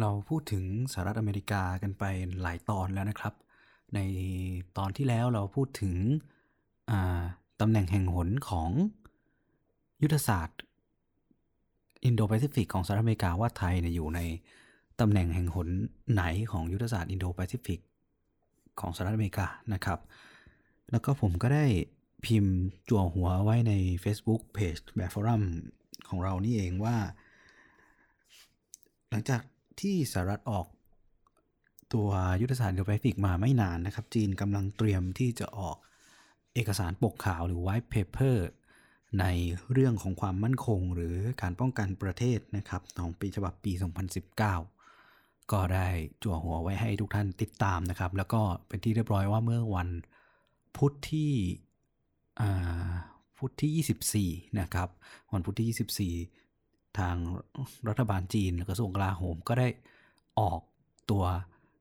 [0.00, 2.04] เราพูดถึงสหรัฐอเมริกากันไป
[2.42, 3.34] หลายตอนแล้วนะครับ
[3.94, 3.98] ใน
[4.78, 5.94] ตอนที่แล้วเราพูดถึง
[7.60, 8.70] ตำแหน่งแห่งหนของ
[10.02, 10.60] ยุทธศาสตร์
[12.04, 14.20] อินโดแปซิฟิกของสหรัฐอเมริกาว่าไทยเนี่ยอยู่ใน
[15.00, 15.68] ตำแหน่งแห่งหน
[16.12, 16.22] ไหน
[16.52, 17.80] ของยุทธศาสตร์อินโดแปซิฟิก
[18.80, 19.98] ของสหรัฐอเมริกานะครับ
[20.90, 21.64] แล้วก็ผมก็ได้
[22.24, 22.54] พิมพ์
[22.88, 23.72] จั่วหัวไว้ใน
[24.04, 25.42] Facebook Page แบบ forum
[26.08, 26.96] ของเรานี่เองว่า
[29.10, 29.42] หลังจาก
[29.80, 30.66] ที่สหรัฐออก
[31.94, 32.08] ตัว
[32.40, 35.76] ยุทธศาสตร์อินโดแปซิฟิกมาไม่นานนะครับ จีนกำลังเตรียมที่จะออก
[36.54, 38.36] เอกสารปกขาวหรือ white paper
[39.20, 39.24] ใน
[39.72, 43.72] เรื่องของความมั่นคงหรือการป้องกันประเทศนะครับของปีฉบับปี
[44.42, 45.88] 2019 ก็ได้
[46.22, 49.88] จั่วหัวไว้ให้ทุกท่านติดตามนะครับ แล้วก็เป็นที่เรียบร้อยว่าเมื่อวัน
[50.76, 51.32] พุธที่
[53.38, 54.88] พุธที่ 24 นะครับ
[55.32, 56.39] วันพุธที่ 24
[56.98, 57.16] ทาง
[57.88, 59.68] รัฐบาลจีนและกระทรวงกลาโหมก็ได้
[60.40, 60.60] ออก
[61.10, 61.24] ตัว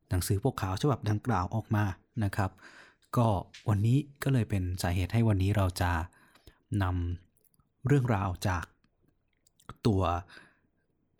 [0.10, 1.86] หนังสือปกขาวฉบับดังกล่าวออกมา
[2.24, 2.52] นะครับ
[3.18, 3.28] ก็
[3.70, 5.92] วันนี้ก็เลยเป็นสาเหตุให้วันนี้เราจะ
[6.84, 8.66] นำเรื่องราวจาก
[9.88, 10.02] ตัว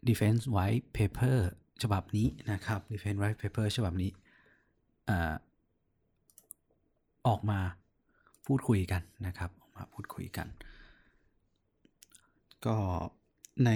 [0.08, 1.38] Defense White Paper
[1.84, 4.12] ฉบับนี้นะครับ Defense White Paper ฉบับนี้
[7.28, 7.60] ออกมา
[8.46, 10.48] พูดคุยกันนะครับ ออกมาพูดคุยกัน
[12.66, 12.78] ก็
[13.66, 13.72] ใน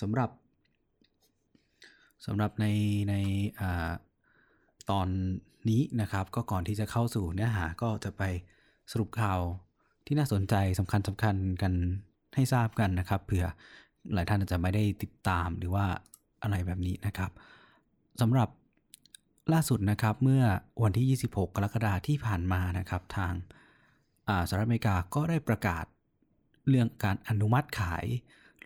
[0.00, 0.30] สำหรับ
[2.26, 2.66] สำหรับใน
[3.10, 3.14] ใน
[3.60, 3.62] อ
[4.90, 5.08] ตอน
[5.70, 8.22] นี้นะครับ ก็ก่อนที่จะเข้าสู่เนื้อหาก็จะไป
[8.92, 9.40] สรุปข่าว
[10.06, 11.72] ที่น่าสนใจสำคัญสำคัญกัน
[12.34, 13.46] ให้ทราบกันนะครับเผื่อ
[14.14, 15.86] หลายท่านอาจจะไม่ได้ติดตามหรือว่า
[16.42, 17.30] อะไรแบบนี้นะครับ
[18.20, 18.48] สำหรับ
[19.52, 20.44] ล่าสุดนะครับเมื่อ
[20.82, 23.32] วันที่ 26 กรกฎาคมที่ผ่านมานะครับทาง
[24.48, 25.84] สหรัฐอเมริกาก็ได้ประกาศ
[26.68, 28.06] เรื่องการอนุมัติขาย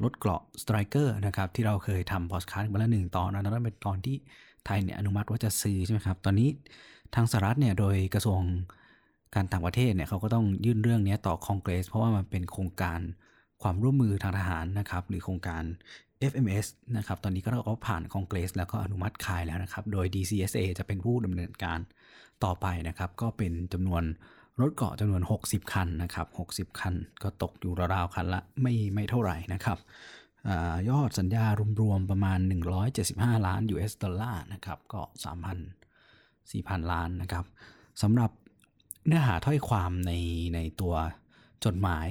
[0.02, 4.16] รถเกราะ Stryker นะครับที่เราเคยทำพอสคาร์ดมาแล้วหนึ่งตอนนั้นเป็นตอนที่
[4.66, 6.48] ไทยเนี่ยอนุมัติว่าจะซื้อใช่ไหมครับ ตอนนี้
[7.14, 8.40] ทางสหรัฐเนี่ยโดยกระทรวง
[9.34, 13.00] การต่างประเทศเนี่ยเขาก็ต้องยื่นเรื่องนี้ต่อคอนเกรส เพราะว่ามันเป็นโครงการ
[13.62, 15.62] ความร่วมมือทางทหารนะครับหรือโครงการ
[16.30, 16.66] FMS
[16.96, 21.78] นะครับ ตอนนี้ก็ก็ผ่านคอนเกรส แล้วก็อนุมัติขายแล้วนะครับ โดย DCSA จะเป็นผู้ดำเนินการ
[22.44, 24.02] ต่อไปนะครับ ก็เป็นจำนวน
[24.60, 29.78] รถเกาะจำนวน 60 คันนะครับ 60 คันก็ตกอยู่ราวๆคันละไม่ไม่เท่าไหร่นะครับ
[30.48, 30.50] อ
[30.88, 31.44] ยอดสัญญา
[31.80, 32.38] รวมๆประมาณ
[32.92, 35.00] 175 ล้าน US ดอลลาร์นะครับก็
[35.74, 37.44] 3,000 4,000 ล้านนะครับ
[38.02, 38.30] สำหรับ
[39.06, 40.12] เนื้อหาถ้อยความใน
[40.54, 40.94] ในตัว
[41.64, 42.08] จดหมาย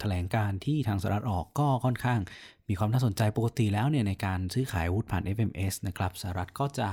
[0.00, 2.20] แถลงการณ์ที่ทางสหรัฐออกก็ค่อนข้าง
[2.68, 6.88] มีความน่าสนใจปกติแล้วเนี่ยในการซื้อขายอาวุธผ่าน FMS นะครับสหรัฐก็จะ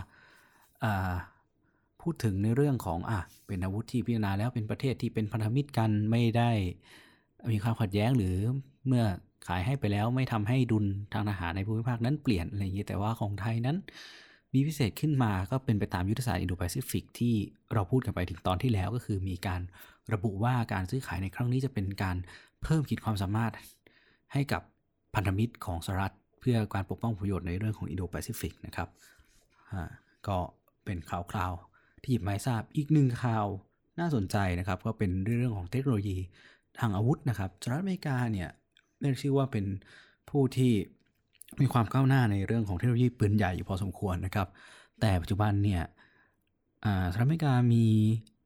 [2.01, 6.51] พูดถึงในเรื่องของอะเป็นอาวุธที่พิจารณาแล้วเป็นประเทศที่เป็นพันธมิตรกันไม่ได้
[7.53, 8.35] มีความขัดแย้งหรือ
[8.87, 9.03] เมื่อ
[9.47, 13.77] ขายให้ไปแล้วไม่ทำให้ดุลทางทหารในภูมิภาคนั้นเปลี่ยนอะไรอย่างนี้แต่ว่าของไทยนั้น
[14.53, 17.33] มีพิเศษขึ้นมาก็เป็นไปตามยุทธศาสตร์อินโดแปซิฟิกที่
[17.73, 19.61] เราพูดกันไปถึงตอนที่แล้วก็คือมีการ
[20.13, 22.17] ระบุว่าการซื้อขายในครั้งนี้จะเป็นการ
[22.63, 23.51] เพิ่มขีดความสามารถ
[24.33, 24.61] ให้กับ
[25.15, 28.89] พันธมิตรของสหรัฐเพื่อการปกป้องประโยชน์ในเรื่องของอินโดแปซิฟิกนะครับ
[30.27, 30.37] ก็
[30.85, 31.51] เป็นข่าวคราว
[32.01, 33.45] ที่หยิบมาทราบอีกหนึ่งข่าว
[33.99, 36.17] น่าสนใจนะครับ ก็เป็นเรื่องของเทคโนโลยี
[36.79, 38.49] ทางอาวุธนะครับสหรัฐอเมริกาเนี่ย
[39.01, 39.65] เรียกชื่อว่าเป็น
[40.29, 40.73] ผู้ที่
[41.61, 44.47] มีความก้าวหน้าในเรื่องของเทคโนโลยีปืนใหญ่อยู่พอสมควรนะครับ
[45.01, 45.81] แต่ปัจจุบันเนี่ย
[47.11, 47.85] สหรัฐอเมริกามี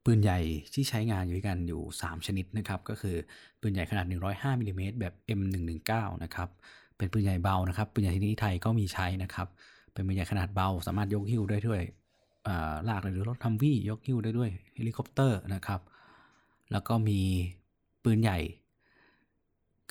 [0.06, 0.40] ปืนใหญ่
[0.74, 3.16] ที่ใช้งานอยู่กันอยู่ 3 ชนิดนะครับ ก็คือ
[3.62, 5.92] ปืนใหญ่ขนาด 105มิลิเมตรแบบ M119
[6.24, 6.50] นะครับ
[6.98, 9.48] เป็นปืนใหญ่เบานะครับ ปืนใหญ่ที่นี้ไทยก็มีใช้นะครับ
[9.94, 11.82] เป็นปืนใหญ่ขนาดเบาสามารถยกหิ้วได้ด้วย
[12.88, 15.82] ลากหรือรถทัมวี่ยกหิ้วได้ด้วยเฮลิคอปเตอร์นะครับ
[16.72, 17.20] แล้วก็มี
[18.04, 18.40] ปืนใหญ่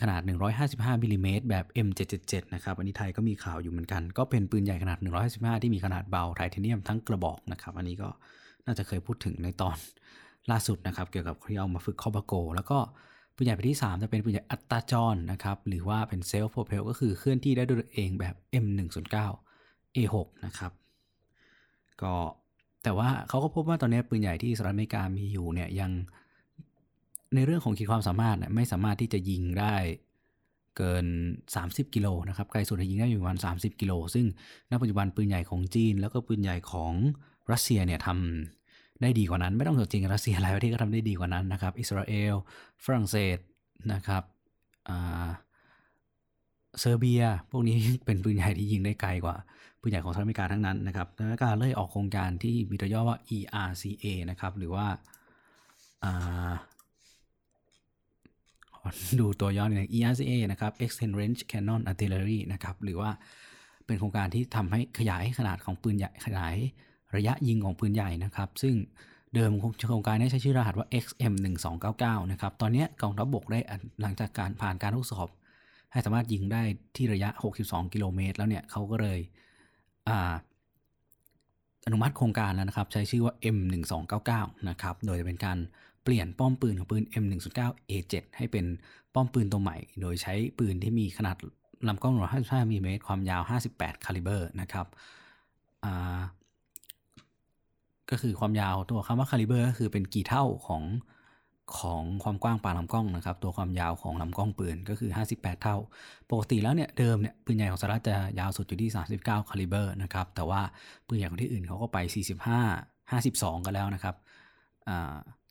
[0.01, 0.21] ขนาด
[0.63, 4.99] 155มิลิเมตรแบบ M777 นะครับอันนี้ไทยก็มีข่าวอยู่เหมือนกัน ก็เป็นปืนใหญ่ขนาด
[5.31, 8.09] 155 ที่มีขนาดเบาไทเทเนียมทั้งกระบอกนะครับ อันนี้ก็
[8.67, 9.77] น่าจะเคยพูดถึงในตอน
[10.51, 12.79] ล่าสุดนะครับ เกี่ยวกับที่เอามาฝึกคอปโก แล้วก็
[13.35, 18.35] ปืนใหญ่ประเภทที่ 3 จะเป็นปืนใหญ่อัตตาจรนะครับ หรือว่าเป็นเซลฟ์โปรเพลก็คือเคลื่อนที่ได้ด้วยตัวเองแบบ
[18.65, 19.17] M109
[19.97, 20.15] A6
[20.47, 20.73] นะครับ
[22.03, 22.15] ก็
[22.85, 25.91] แต่ว่าเขาก็พบว่าตอนนี้ปืนใหญ่ที่สหรัฐอเมริกามีอยู่เนี่ยยัง
[27.35, 29.75] ในเรื่องของขีดความสามารถเนี่ยไม่สามารถที่จะยิงได้
[30.77, 31.07] เกิน
[31.51, 34.27] 30 กิโลนะครับไกลสุดยิงได้อยู่ประมาณ 30 กิโล ซึ่ง
[34.71, 36.93] ณปัจจุบันปืนใหญ่ของจีน แล้วก็ปืนใหญ่ของ
[37.53, 42.35] รัสเซียเนี่ยทำได้ดีกว่านั้น ไม่ต้องสนจริงรัสเซียหลายประเทศก็ทำได้ดีกว่านั้นนะครับ อิสราเอล
[42.85, 43.39] ฝรั่งเศส
[43.93, 44.23] นะครับ
[46.81, 49.37] เซอร์เบีย พวกนี้เป็นปืนใหญ่ที่ยิงได้ไกลกว่า
[49.85, 54.87] ปืนใหญ่ของสหรัฐอเมริกาทั้งนั้นนะครับสหรัฐอเมริกาเลยออกโครงการที่มีตัวย่อว่า ERCA นะครับ หรือว่า
[59.21, 63.11] ดูตัวย่อนี่ ERCA นะครับ Extend Range Cannon Artillery นะครับ หรือว่า
[63.87, 66.55] เป็นโครงการที่ทำให้ขยายขนาดของปืนใหญ่ขยาย
[67.17, 68.75] ระยะยิงของปืนใหญ่นะครับ ซึ่ง
[69.35, 69.53] เดิม
[69.89, 73.59] โครงการนี้ใช้ชื่อรหัสว่า XM1299 นะครับ ตอนนี้กองทัพบบกได้
[74.03, 75.29] หลังจากการผ่านการทดสอบ
[75.93, 76.63] ให้สามารถยิงได้
[76.97, 77.31] ที่ระยะ
[77.63, 79.21] 62 กิโลเมตรแล้วเนี่ยเขาก็เลย
[81.87, 85.59] อนุมัติโครงการแล้วนะครับ ใช้ชื่อว่า M1299 นะครับโดยจะเป็นการ
[86.05, 88.65] เปลี่ยนป้อมปืนของปืน M109A7 ให้เป็น
[89.15, 91.37] ป้อมปืนตัวใหม่ โดยใช้ปืนที่มีขนาด
[91.89, 93.43] ลำกล้อง155มิลลิเมตรความยาว
[93.73, 94.87] 58 caliber นะครับ
[98.11, 100.83] ก็คือความยาวตัวคำว่า caliber ก็คือเป็นกี่เท่าของ
[101.79, 105.77] ของความกว้างปากลำกล้องนะครับ ตัวความยาวของลำกล้องปืนก็คือ 58 เท่า
[106.31, 108.91] ปกติแล้วเนี่ยเดิมเนี่ยปืนใหญ่ของสหรัฐจะยาวสุดอยู่ที่
[109.21, 110.61] 39 caliber นะครับ แต่ว่า
[111.07, 111.99] ปืนใหญ่ของที่อื่นเขาก็ไป
[112.63, 114.17] 45 52 กันแล้วนะครับ
[114.89, 114.91] อ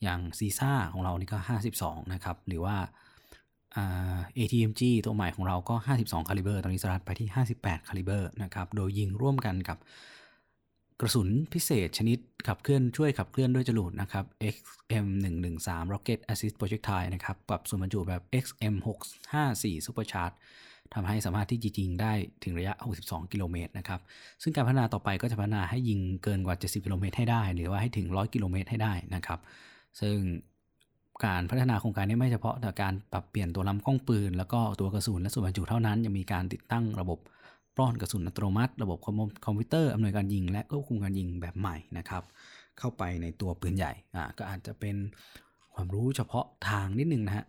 [0.04, 1.38] อย่างซีซ่าของเรานี่ก็
[1.76, 2.76] 52 นะครับ หรือว่า
[4.38, 7.28] ATMG ตัวใหม่ของเราก็ 52 คาลิเบอร์ ตอนนี้สหรัฐไปที่
[7.58, 9.78] 58 คาลิเบอร์นะครับ โดยยิงร่วมกันกับ
[11.04, 12.18] กระสุนพิเศษชนิด
[12.48, 20.36] ขับเคลื่อนช่วยขับเคลื่อนด้วยจรวดนะครับ XM113 Rocket Assist Projectile นะครับปรับส่วนบรรจุแบบ XM654 Supercharge
[20.94, 22.12] ทำให้สามารถที่จะยิงได้
[22.44, 22.74] ถึงระยะ
[23.04, 24.00] 62 กิโลเมตรนะครับ
[24.42, 29.40] ซึ่งการพัฒนาต่อไปก็จะพัฒนาให้ยิงเกินกว่า 70 กิโลเมตรให้ได้ หรือว่าให้ถึง 100 กิโลเมตรให้ได้นะครับ
[30.02, 30.18] ซึ่ง
[31.26, 37.20] การพัฒนาโครงการนี้ไม่เฉพาะแต่การปรับเปลี่ยนตัวลำกล้องปืน แล้วก็ตัวกระสุนและส่วนบรรจุเท่านั้นยังมีการติดตั้งระบบ
[37.76, 39.08] ปล้อนกระสุนอัตโนมัติ ระบบค
[39.48, 42.24] อมพิวเตอร์อำนวยการยิง และควบคุมการยิงแบบใหม่นะครับ
[42.80, 44.96] เข้าไปในตัวปืนใหญ่อ่าก็อาจจะเป็น
[45.74, 47.46] ความรู้เฉพาะทางนิดนึงนะฮะ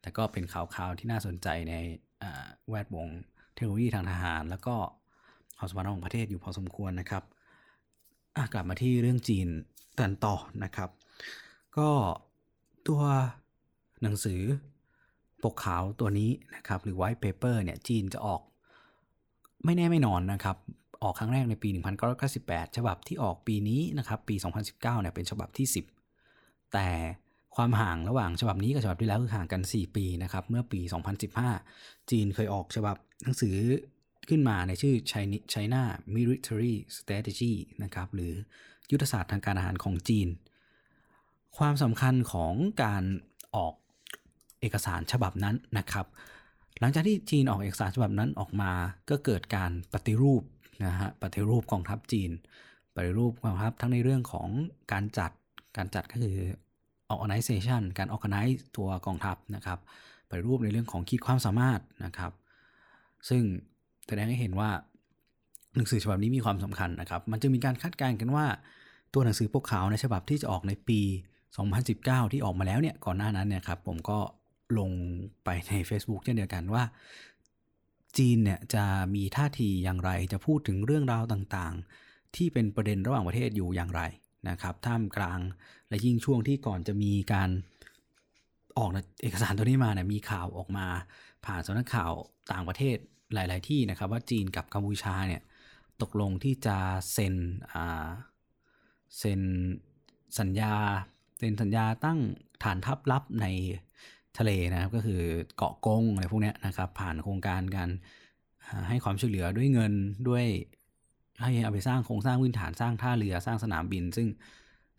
[0.00, 1.74] แต่ก็เป็นข่าวๆที่น่าสนใจใน
[2.68, 3.08] แวดวง
[3.54, 4.74] เทคโนโลยีทางทหาร แล้วก็
[5.56, 7.24] ความสัมพันธ์ของประเทศอยู่พอสมควรนะครับ
[8.52, 9.48] กลับมาที่เรื่องจีน
[10.00, 10.90] กันต่อนะครับ
[11.78, 11.88] ก็
[12.88, 13.02] ตัว
[14.02, 14.40] หนังสือ
[15.42, 18.40] ปกขาวตัวนี้นะครับ หรือ white paper เนี่ยจีนจะออก
[19.64, 20.56] ไม่แน่ไม่นอนนะครับ
[21.02, 21.68] ออกครั้งแรกในปี
[22.22, 25.66] 1998 ฉบับที่ออกปีนี้นะครับ ปี 2019 เนี่ยเป็นฉบับที่
[26.18, 26.88] 10 แต่
[27.56, 30.80] ความห่างระหว่างฉบับนี้กับฉบับที่แล้วคือห่างกัน 4 ปีนะครับ เมื่อปี
[31.46, 33.56] 2015 จีนเคยออกฉบับหนังสือ
[34.28, 34.94] ขึ้นมาในชื่อ
[35.52, 35.82] China
[36.16, 38.32] Military Strategy นะครับ หรือ
[38.90, 40.28] ยุทธศาสตร์ทางการอาหารของจีน
[41.58, 43.04] ความสำคัญของการ
[43.56, 43.74] ออก
[44.60, 46.06] เอกสารฉบับนั้นนะครับ
[46.80, 48.72] หลังจากที่จีนออกเอกสารฉบับนั้นออกมา
[49.10, 50.42] ก็เกิดการปฏิรูป
[50.84, 52.30] นะฮะปฏิรูปกองทัพจีน
[52.96, 54.48] ปฏิรูปกองทัพทั้งในเรื่องของ
[54.92, 55.30] การจัด
[55.76, 56.36] การจัดก็คือ
[57.12, 59.78] organization การ organize ตัวกองทัพนะครับ
[60.28, 62.32] ปฏิรูปในเรื่องของขีดความสามารถนะครับ
[63.28, 63.42] ซึ่ง
[64.06, 64.70] แสดงให้เห็นว่า
[65.76, 68.46] หนังสือฉบับนี้มีความสำคัญนะครับ มันจึงมีการคาดการณ์กันว่า
[69.14, 71.00] ตัวหนังสือปกขาวในฉบับที่จะออกในปี
[71.66, 74.18] 2019 ที่ออกมาแล้วเนี่ยก่อนหน้านั้นเนี่ยครับผมก็
[74.78, 74.90] ลง
[75.44, 76.84] ไปใน Facebook เช่นเดียวกันว่า
[78.18, 78.84] จีนเนี่ยจะ
[79.14, 84.02] มีท่าทีอย่างไร จะพูดถึงเรื่องราวต่างๆ ที่เป็นประเด็นระหว่างประเทศอยู่อย่างไร
[84.48, 85.40] นะครับท่ามกลาง
[85.88, 87.50] และยิ่งช่วงที่ก่อนจะมีการ
[88.78, 88.90] ออก
[89.22, 90.86] เอกสารตัวนี้มาเนี่ยมีข่าวออกมา
[91.44, 92.12] ผ่านสำนักข่าว
[92.52, 92.96] ต่างประเทศ
[93.34, 95.42] หลาย ๆ ที่นะครับ ว่าจีนกับกัมพูชาเนี่ย
[96.02, 96.76] ตกลงที่จะ
[97.12, 97.34] เซ็น
[99.18, 99.40] เซ็น
[100.38, 100.74] สัญญา
[101.38, 102.18] เซ็นสัญญาตั้ง
[102.62, 103.46] ฐานทัพลับใน
[104.38, 105.20] ทะเลนะครับ ก็คือ
[105.56, 107.90] เกาะกงอะไรพวกนี้นะครับ ผ่านโครงการการ
[108.88, 109.92] ให้ความช่วยเหลือด้วยเงิน
[110.28, 110.44] ด้วย
[111.42, 114.28] ให้เอาไปสร้างโครงสร้างพื้นฐานสร้างท่าเรือสร้างสนามบิน ซึ่ง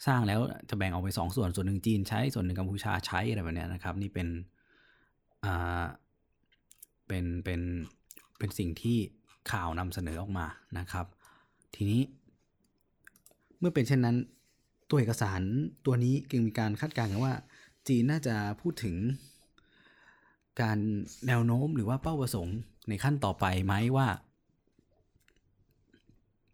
[0.07, 4.27] สร้างแล้วจะแบ่งออกไป 2 ส่วนส่วนหนึ่งจีนใช้ส่วนหนึ่งกัมพูชาใช้อะไรแบบนี้นะครับ นี่เป็น
[5.45, 5.83] อ่า
[7.07, 7.61] เป็นเป็น
[8.37, 8.97] เป็นสิ่งที่
[9.51, 10.47] ข่าวนำเสนอออกมา
[10.77, 11.05] นะครับ
[11.75, 12.01] ทีนี้
[13.59, 14.17] เมื่อเป็นเช่นนั้น
[14.89, 15.41] ตัวเอกสาร
[15.85, 17.33] ตัวนี้จึงมีการคาดการณ์กันว่า
[17.87, 18.95] จีนน่าจะพูดถึง
[20.61, 20.77] การ
[21.27, 22.57] แนวโน้มหรือว่าเป้าประสงค์
[22.89, 24.07] ในขั้นต่อไปไหมว่า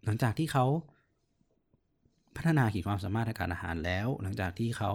[0.04, 0.66] หลังจากที่เขา
[2.36, 4.92] พัฒนาขีดความสามารถทางการอาหารแล้ว หลังจากที่เขา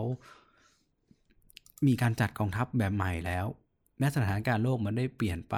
[1.88, 3.46] มีการจัดกองทัพแบบใหม่แล้ว
[3.98, 5.56] แม้สถานการณ์โลกมันได้เปลี่ยนไป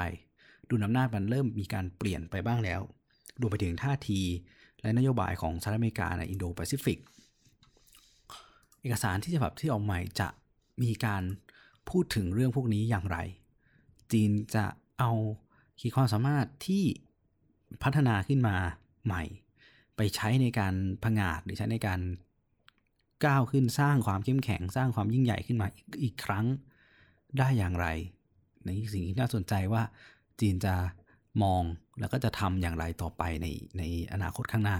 [0.70, 2.82] ดูนำหน้ามันเริ่มมีการเปลี่ยนไปบ้างแล้ว
[3.40, 4.22] รวมไปถึงท่าที
[4.82, 7.00] และนโยบายของสหรัฐอเมริกาในอินโดแปซิฟิก
[8.82, 10.28] เอกสารที่ฉบับที่ออกใหม่จะ
[10.84, 11.24] มีการ
[11.90, 13.18] พูดถึงเรื่องพวกนี้อย่างไร
[14.12, 14.66] จีนจะ
[15.00, 15.12] เอา
[15.80, 16.84] ขีดความสามารถที่
[17.84, 18.56] พัฒนาขึ้นมา
[19.06, 19.24] ใหม่
[19.96, 22.00] ไปใช้ในการผงาดหรือใช้ในการ
[23.26, 25.68] ก้าวขึ้นสร้างความเข้มแข็งสร้างความยิ่งใหญ่ขึ้นมา
[26.04, 26.46] อีกครั้ง
[27.38, 27.88] ได้อย่างไร
[28.66, 29.84] ในสิ่งที่น่าสนใจว่า
[30.40, 30.76] จีนจะ
[31.44, 31.64] มอง
[32.00, 34.78] แล้วก็จะทำอย่างไรต่อไปในในอนาคตข้างหน้า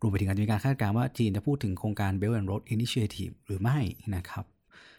[0.00, 3.78] รวมไปถึงการมีการคาดการณ์ว่าจีนจะพูดถึงโครงการ Belt and Road Initiative หรือไม่
[4.16, 4.44] นะครับ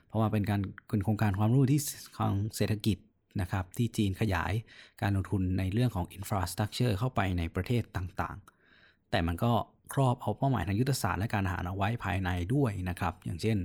[0.09, 1.81] เพราะว่าเป็นการเป็นโครงการความรู้ที่
[2.17, 2.97] ของเศรษฐกิจ
[3.41, 4.53] นะครับที่จีนขยาย
[5.01, 9.51] การลงทุนในเรื่องของ infrastructure เข้าไปในประเทศต่างๆ แต่มันก็
[9.93, 13.57] ครอบเอาเป้าหมายทางยุทธศาสตร์และการอาหารเอาไว้ภายในด้วยนะครับ อย่างเช่น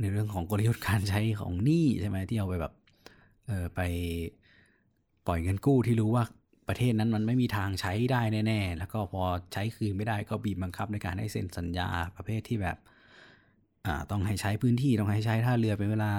[0.00, 2.72] ในเรื่องของกลยุทธ์การใช้ของหนี้ใช่ไหมที่เอาไปแบบ
[3.46, 3.80] เออไป
[5.26, 6.24] ปล่อยเงินกู้ที่รู้ว่า
[6.68, 9.22] ประเทศนั้นมันไม่มีทางใช้ได้แน่ ๆ แล้วก็พอ
[9.52, 12.78] ใช้คืนไม่ได้ก็บีบบังคับในการให้เซ็นสัญญาประเภทที่แบบ
[14.10, 16.10] ต้องให้ใช้พื้นที่ต้องให้ใช้ท่าเรือเป็นเวลา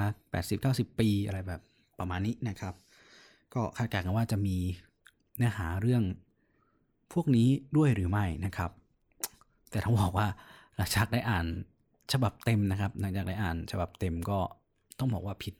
[0.45, 1.61] 80-90 ปีอะไรแบบ
[1.99, 2.73] ประมาณนี้นะครับ
[3.53, 4.57] ก็คาดการณ์กันว่าจะมี
[5.37, 6.03] เนื้อหาเรื่อง
[7.13, 7.47] พวกนี้
[7.77, 8.71] ด้วยหรือไม่นะครับ
[9.69, 10.27] แต่ต้องบอกว่า
[10.75, 11.45] หลังจากได้อ่าน
[12.13, 14.39] ฉบับเต็มนะครับ หลังจากได้อ่านฉบับเต็มก็
[14.99, 15.55] ต้องบอกว่าผิด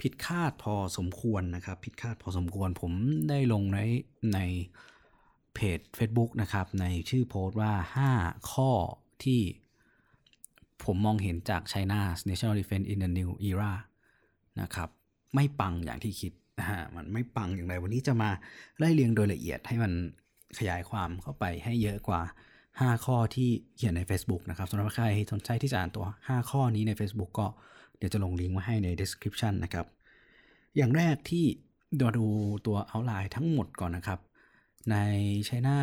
[0.00, 2.92] ผิดคาดพอสมควรนะครับ ผิดคาดพอสมควรผม
[3.28, 3.78] ได้ลงใน
[4.34, 4.38] ใน
[5.54, 7.72] เพจ Facebook นะครับ ในชื่อโพสต์ว่า
[8.12, 8.70] 5 ข้อ
[9.24, 9.40] ที่
[10.84, 13.72] ผมมองเห็นจาก China's National Defense in the New Era
[14.60, 14.88] นะครับ
[15.34, 18.30] ไม่ปังอย่างที่คิดนะฮะมันไม่ปังอย่างไรวันนี้จะมา
[18.78, 19.92] ไล่เรียงโดยละเอียดให้มัน
[20.58, 22.20] ขยายความเข้าไปให้เยอะกว่า
[22.62, 27.46] 5 ข้อที่เขียนใน Facebook นะครับสำหรับใครสนใจที่จะอ่านตัว 5 ข้อนี้ใน Facebook ก็
[27.98, 29.86] เดี๋ยวจะลงลิงก์ไว้ให้ใน description นะครับ
[30.76, 31.44] อย่างแรกที่
[32.00, 32.26] มาดู
[32.66, 34.20] ตัว outline ทั้งหมดก่อนนะครับ
[34.90, 34.96] ใน
[35.48, 35.76] China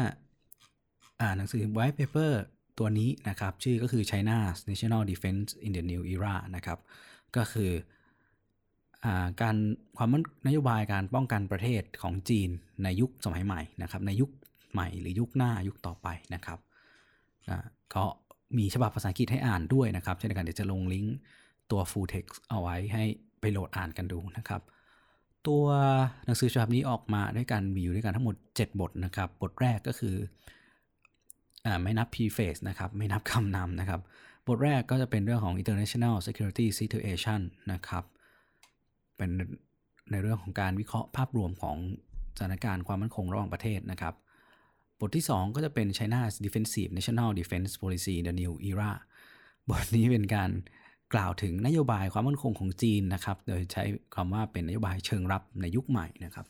[1.22, 2.32] อ่านหนังสือ white paper
[2.80, 6.80] ตัวนี้นะครับ ชื่อก็คือ China's National Defense in the New Era นะครับ
[7.36, 7.72] ก็คือ
[9.06, 9.08] อ
[9.42, 9.56] การ
[9.98, 10.10] ความ
[10.48, 12.50] นโยบายการป้องกันประเทศของจีน
[12.84, 14.30] ในยุคสมัยใหม่นะครับ ในยุค
[14.72, 16.60] ใหม่หรือยุคหน้ายุคต่อไปนะครับ
[17.96, 18.04] ก็
[18.58, 21.16] มีฉบับภาษาอังกฤษให้อ่านด้วยนะครับ เช่นกันเดี๋ยวจะลงลิงก์
[21.72, 23.04] ตัว full text เอาไว้ให้
[23.40, 24.62] ไปโหลดอ่านกันดูนะครับ
[25.48, 25.66] ตัว
[26.26, 30.16] หนังสือฉบับนี้ออกมาด้วยกันมีอยู่ด้วยกันทั้งหมด 7 บทนะครับ บทแรกก็คือ
[31.84, 34.02] ไม่นับ preface นะครับ ไม่นับคำนำนะครับ
[34.48, 37.40] บทแรกก็จะเป็นเรื่องของ international security situation
[37.72, 38.04] นะครับ
[39.18, 39.30] เป็น
[40.12, 41.78] ในเรื่องของการวิเคราะห์ภาพรวมของ
[42.38, 44.14] สถานการณ์ความมั่นคงระหว่างประเทศนะครับ
[45.00, 48.92] บทที่ 2 ก็จะเป็น China's defensive national defense policy the new era
[49.70, 50.52] บทนี้เป็นการ
[51.14, 53.84] กล่าวถึงนโยบายความมั่นคงของจีนนะครับ โดยใช้
[54.16, 56.46] คำว่าเป็นนโยบายเชิงรับในยุคใหม่นะครับ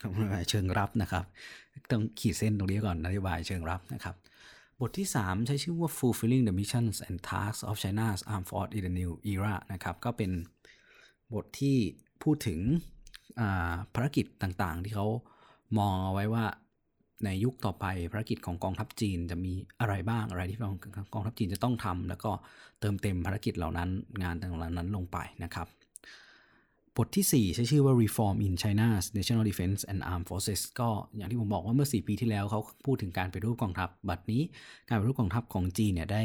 [0.00, 1.24] คำว่าเชิงรับนะครับ
[1.90, 4.16] ต้องขีดเส้นตรงนี้ก่อนนโยบายเชิงรับนะครับ
[4.80, 9.12] บทที่ 3 ใช้ชื่อว่า fulfilling the missions and tasks of China's armed force in the new
[9.32, 10.30] era นะครับ ก็เป็น
[11.34, 11.76] บทที่
[12.22, 12.60] พูดถึง
[13.94, 15.06] ภารกิจต่างๆ ที่เขา
[15.78, 16.44] มองเอาไว้ว่า
[17.24, 20.58] ในยุคต่อไปภารกิจของกองทัพจีนจะมีอะไรบ้างอะไรที่
[21.14, 22.30] กองทัพจีนจะต้องทำแล้วก็
[22.80, 23.88] เติมเต็มภารกิจเหล่านั้น
[24.22, 25.66] งานต่างๆนั้นลงไปนะครับ
[27.00, 34.42] บทที่ 4 ใช้ชื่อว่า Reform in China's National Defense and Armed Forces ก็อย่างที่ผมบอกว่าเมื่อ 4 ปีที่แล้วเขาพูดถึงการไปรูปกองทัพ บัดนี้
[34.88, 36.22] การไปรูปกองทัพของจีนเนี่ยได้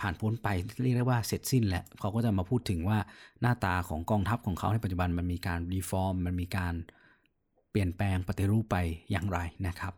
[0.00, 0.48] ผ่านพ้นไป
[0.82, 2.98] เรียกได้ว่าเสร็จสิ้นแล้วเขาก็จะมาพูดถึงว่า
[3.40, 6.74] หน้าตาของกองทัพของเขาในปัจจุบันมันมีการรีฟอร์มมันมีการ
[7.70, 8.76] เปลี่ยนแปลงปฏิรูปไป
[9.10, 9.94] อย่างไรนะครับ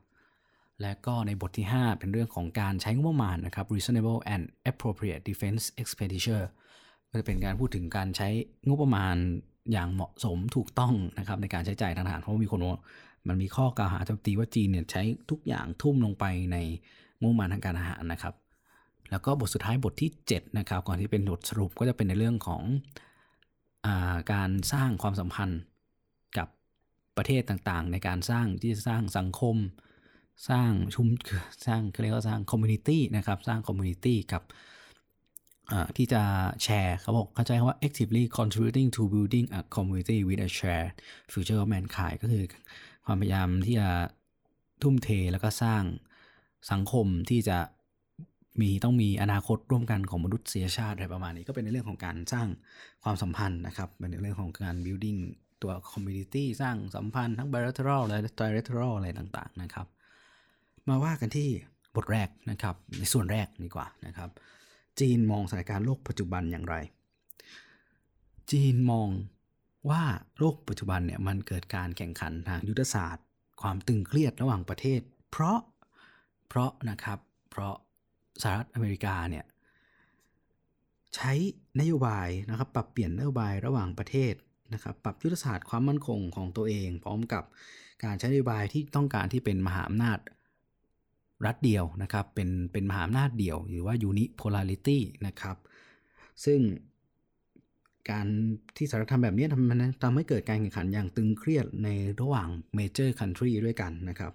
[0.83, 6.47] และก็ในบทที่ 5 เป็นเรื่องของการใช้งบประมาณนะครับ reasonable and appropriate defense expenditure
[7.11, 8.29] ก็จะเป็นการพูดถึงการใช้
[8.67, 9.17] งบประมาณ
[9.73, 12.83] อย่างเหมาะสมถูกต้องนะครับในการใช้จ่ายทางทหารเพราะมีคนว่า
[13.29, 16.57] มันมีข้อกล่าวหาโจมตีว่าจีนเนี่ยใช้ทุกอย่างทุ่มลงไปใน
[17.21, 18.35] งบประมาณทางการทหารนะครับ
[19.11, 22.63] แล้วก็บทสุดท้ายบทที่ 7 นะครับ ก่อนที่เป็นบทสรุปก็จะเป็นในเรื่องของ
[23.87, 25.61] อ่าการสร้างความสัมพันธ์
[26.39, 26.49] กับ
[27.17, 29.57] ประเทศต่างๆ ในการสร้างที่จะสร้างสังคม
[30.49, 31.07] สร้างชุม
[31.67, 34.43] สร้างเขาเรียกว่าสร้าง community นะครับ สร้าง community กับ
[35.97, 36.23] ที่จะ
[36.63, 40.93] แชร์เขาบอกเข้าใจว่า actively contributing to building a community with a shared
[41.33, 42.45] future of mankind ก็คือ
[43.07, 43.89] ความพยายามที่จะ
[44.83, 45.83] ทุ่มเทแล้วก็สร้าง
[46.73, 47.59] สังคมที่จะ
[48.61, 52.49] มีต้องมีอนาคตร่วมกันของมนุษยชาติอะไรประมาณนี้ ก็เป็นในเรื่องของการสร้าง
[53.03, 55.21] ความสัมพันธ์นะครับ เป็นในเรื่องของการ building
[55.63, 59.87] ตัว community สร้างสัมพันธ์ทั้ง bilateral และ trilateral อะไรต่างๆนะครับ
[60.89, 61.49] มาว่ากันที่
[61.97, 64.31] บทแรกนะครับ ในส่วนแรกดีกว่านะครับ
[65.01, 66.77] จีนมองสถานการณ์โลกปัจจุบันอย่างไร
[68.51, 69.09] จีนมอง
[69.91, 70.03] ว่า
[70.39, 73.27] โลกปัจจุบันเนี่ยมันเกิดการแข่งขันทางยุทธศาสตร์
[73.63, 75.01] ความตึงเครียดระหว่างประเทศ
[75.31, 75.59] เพราะ
[76.49, 77.19] เพราะนะครับ
[77.51, 77.75] เพราะ
[78.43, 79.45] สหรัฐอเมริกาเนี่ย
[81.17, 81.33] ใช้
[81.81, 84.35] นโยบายนะครับปรับเปลี่ยนนโยบายระหว่างประเทศ
[84.73, 87.45] นะครับปรับยุทธศาสตร์ความมั่นคงของตัวเอง พร้อมกับ
[88.05, 90.19] การใช้นโยบายที่ต้องการที่เป็นมหาอำนาจ
[91.45, 95.57] รัฐเดียวนะครับเป็นเป็นมหาอำนาจเดียว หรือว่า unipolarity นะครับ
[96.45, 96.61] ซึ่ง
[98.11, 98.27] การ
[98.77, 101.89] ที่สหรัฐทำแบบนี้ทำมันทำให้เกิดการแข่งขันอย่างตึงเครียดใน
[102.21, 104.33] ระหว่าง major country ด้วยกันนะครับ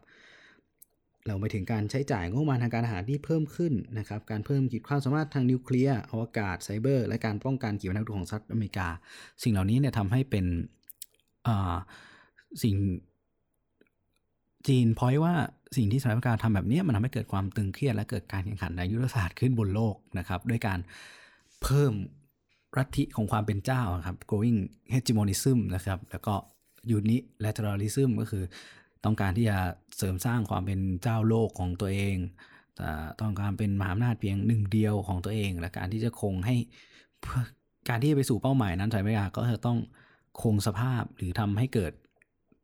[1.27, 8.87] เราไปถึงการใช้จ่ายงบประมาณทางการอาหารที่เพิ่มขึ้นนะครับ การเพิ่มขีดความสามารถทางนิวเคลียร์อวกาศไซเบอร์และการป้องกันขีปนาวุธของสหรัฐอเมริกา
[9.43, 10.45] สิ่งเหล่านี้เนี่ยทำให้เป็น
[12.63, 12.75] สิ่ง
[14.67, 15.33] จีนพอยว่า
[15.75, 20.79] สิ่งที่สหรัฐอเมริกาทำแบบนี้มันทำให้เกิดความตึงเครียดและเกิดการแข่งขันในยุทธศาสตร์ขึ้นบนโลกนะครับด้วยการ
[21.63, 21.93] เพิ่ม
[22.77, 24.59] รัฐิของความเป็นเจ้าครับ growing
[24.93, 26.33] hegemonism นะครับแล้วก็
[26.97, 28.43] unilateralism ก็คือ
[29.05, 29.57] ต้องการที่จะ
[29.97, 32.15] เสริมสร้างความเป็นเจ้าโลกของตัวเอง
[33.21, 36.55] ต้องการเป็นมหาอำนาจเพียงหนึ่งเดียวของตัวเอง และการที่จะคงให้
[37.89, 39.77] การที่จะไปสู่เป้าหมายนั้นสหรัฐอเมริกาก็จะต้อง
[40.41, 41.93] คงสภาพหรือทำให้เกิด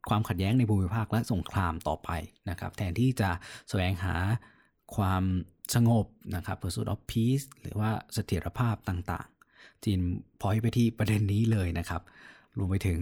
[0.10, 2.10] ความขัดแย้งในภูมิภาคและสงครามต่อไป
[2.50, 3.30] นะครับ แทนที่จะ
[3.70, 4.16] แสวงหา
[4.96, 5.24] ความ
[5.76, 10.00] สงบนะครับ pursuit of peace หรือว่าเสถียรภาพต่างๆ จีน
[10.42, 12.02] พอยไปที่ประเด็นนี้เลยนะครับ
[12.58, 13.00] รวมไปถึง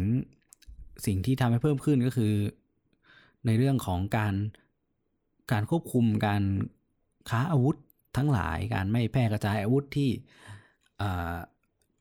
[1.05, 2.33] สิ่งที่ทำให้เพิ่มขึ้นก็คือ
[3.45, 4.33] ในเรื่องของการ
[5.51, 6.43] การควบคุมการ
[7.29, 7.75] ค้าอาวุธ
[8.17, 10.09] ทั้งหลายการไม่แพร่กระจายอาวุธที่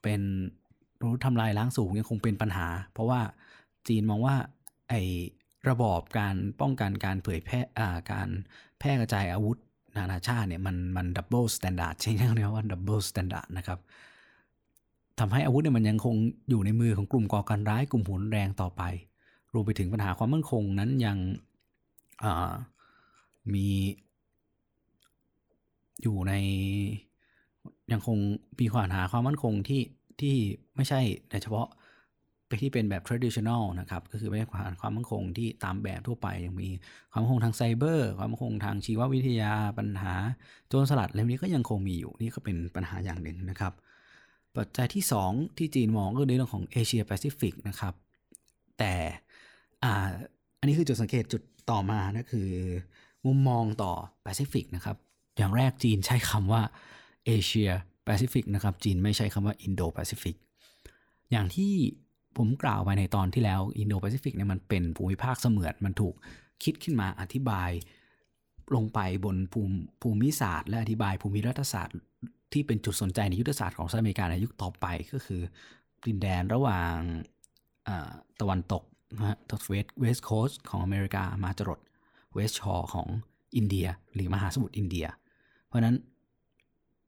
[0.02, 0.20] เป็น
[1.02, 3.20] รู้ทำลายล้างสูงยังคงเป็นปัญหา เพราะว่า
[3.88, 4.36] จีนมองว่า
[4.94, 5.00] ไอ
[5.68, 7.60] ระบอบการป้องกันการเผยแพร่
[8.12, 8.28] การ
[8.78, 9.58] แพร่กระจายอาวุธ
[9.96, 13.78] นานาชาติเนี่ยมันมัน double standard ใช่ไหมว่า double standard นะครับ
[15.18, 16.14] ทำให้อาวุธเนี่ยมันยังคง
[16.50, 18.82] อยู่ในมือของกลุ่มก่อการร้ายกลุ่มรุนแรงต่อไป
[19.52, 21.18] รวมไปถึงปัญหาความมั่นคงนั้นยัง
[23.54, 23.68] มี
[26.02, 26.32] อยู่ใน
[27.92, 28.18] ยังคง
[28.58, 29.82] มีปัญหาความมั่นคงที่
[30.20, 30.36] ที่
[30.76, 31.68] ไม่ใช่แต่เฉพาะ
[32.62, 34.48] ที่เป็นแบบ traditional นะครับ ก็คือไม่ใช่
[34.80, 36.68] ความมั่นคงที่ตามแบบทั่วไป ยังมี
[37.10, 40.12] ความมั่นคงทางไซเบอร์ ความมั่นคงทางชีววิทยา ปัญหา
[40.68, 43.72] โจรสลัดเรื่องนี้ก็ยังคงมีอยู่ นี่ก็เป็นปัญหาอย่างหนึ่งนะครับ
[44.56, 47.94] ปัจจัยที่ 2 ที่จีนมองก็ในเรื่องของเอเชียแปซิฟิกนะครับ
[48.78, 48.94] แต่
[49.84, 50.08] อ่า
[50.58, 52.48] อันนี้คือจุดสังเกตจุดต่อมานะคือ
[53.26, 54.96] มุมมองต่อแปซิฟิกนะครับ
[55.36, 56.62] อย่างแรกจีนใช้คำว่า
[57.26, 57.70] เอเชีย
[58.04, 60.36] แปซิฟิกนะครับ จีนไม่ใช้คำว่าอินโดแปซิฟิก
[61.30, 61.72] อย่างที่
[62.38, 66.14] ผมกล่าวไปในตอนที่แล้วอินโดแปซิฟิกเนี่ยมันเป็นภูมิภาคเสมือนมันถูก
[66.64, 67.70] คิดขึ้นมาอธิบาย
[68.74, 71.96] ลงไปบนภูมิภูมิศาสตร์ และอธิบายภูมิรัฐศาสตร์
[72.52, 75.40] ที่เป็นจุดสนใจในยุทธศาสตร์ของสหรัฐอเมริกาในยุคต่อไปก็คือ
[76.06, 76.96] ดินแดนระหว่าง
[78.40, 78.82] ตะวันตก
[79.16, 81.80] นะฮะ West West Coast ของอเมริกามาจรด
[82.34, 83.06] West Shore ของ
[83.56, 85.06] อินเดีย หรือมหาสมุทรอินเดีย
[85.66, 85.96] เพราะนั้น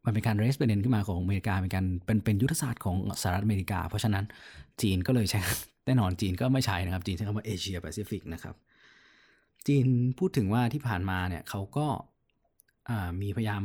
[0.07, 4.25] มันเป็นการ raise ประเด็นขึ้นมาของอเมริกาเป็นการเป็นเป็นยุทธศาสตร์ของสหรัฐอเมริกา เพราะฉะนั้น
[4.83, 5.41] จีนก็เลยใช้
[5.87, 8.55] แน่นอนจีนก็ไม่ใช้นะครับ จีนใช้คำว่าเอเชียแปซิฟิกนะครับ
[9.67, 9.87] จีน
[10.19, 11.87] พูดถึงว่าที่ผ่านมาเนี่ยเขาก็
[13.21, 13.63] มีพยายาม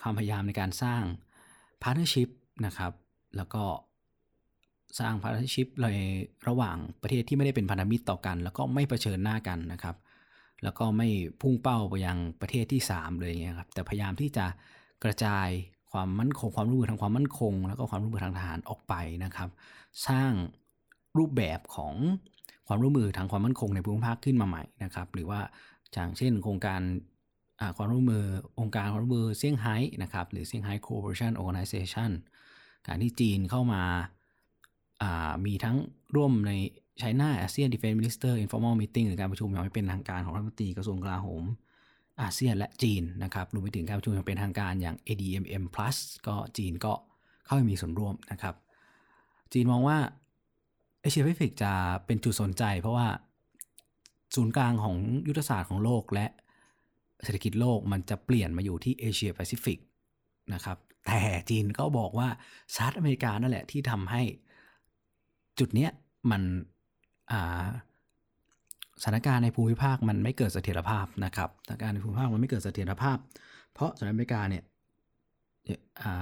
[0.00, 1.02] ความพยายามในการสร้าง
[1.82, 2.28] partnership
[2.66, 2.92] นะครับ
[3.36, 3.64] แล้วก็
[4.98, 5.98] สร้าง partnership เลย
[6.48, 9.96] ระหว่างประเทศที่ไม่ได้เป็นพันธมิตรต่อกัน แล้วก็ไม่เผชิญหน้ากันนะครับ
[10.62, 11.08] แล้วก็ไม่
[11.40, 14.46] พุ่งเป้าไปยังประเทศที่ 3 เลยเงี้ยครับ แต่พยายามที่จะ
[15.04, 15.48] กระจาย
[15.92, 19.48] ความมั่นคงความร่วมมือทางความมั่นคง แล้วก็ความร่วมมือทางทหารออกไปนะครับ
[20.06, 20.32] สร้าง
[21.18, 21.94] รูปแบบของ
[22.66, 25.40] ความร่วมมือทางความมั่นคงในภูมิภาคขึ้นมาใหม่นะครับ หรือว่า
[25.92, 26.80] อย่างเช่น โครงการ
[27.76, 28.24] ความร่วมมือ
[28.60, 32.10] องค์การความร่วมมือเซี่ยงไฮ้นะครับหรือเซี่ยงไฮ้ Cooperation Organization
[32.86, 33.82] การที่จีนเข้ามา
[35.46, 35.76] มีทั้ง
[36.16, 36.52] ร่วมใน
[36.98, 41.44] China ASEAN Defense Minister Informal Meeting หรือการประชุมอย่างไม่เป็นทางการของรัฐมนตรีกระทรวงกลาโหม
[42.22, 46.92] อาเซียนและจีนนะครับรวมไปถึงการประชุมอย่างเป็นทางการอย่าง ADMM Plus ก็จีนก็
[47.44, 48.54] เข้าไปมีส่วนร่วมนะครับ
[49.52, 49.98] จีนมองว่า
[51.00, 51.72] เอเชียแปซิฟิกจะ
[52.06, 53.08] เป็นจุดสนใจเพราะว่า
[54.34, 54.96] ศูนย์กลางของ
[55.28, 56.26] ยุทธศาสตร์ของโลกและ
[57.22, 59.78] เศรษฐกิจโลกมันจะเปลี่ยนมาอยู่ที่เอเชียแปซิฟิก
[60.54, 62.28] นะครับ แต่จีนก็บอกว่า
[62.74, 64.22] สหรัฐอเมริกานั่นแหละที่ทำให้
[65.58, 65.90] จุดเนี้ย
[66.30, 66.42] มัน
[69.00, 73.16] สถานการณ์ในภูมิภาคมันไม่เกิดเสถียรภาพนะครับสถานการณ์ในภูมิภาคมันไม่เกิดเสถียรภาพ
[73.72, 74.64] เพราะสหรัฐอเมริกาเนี่ย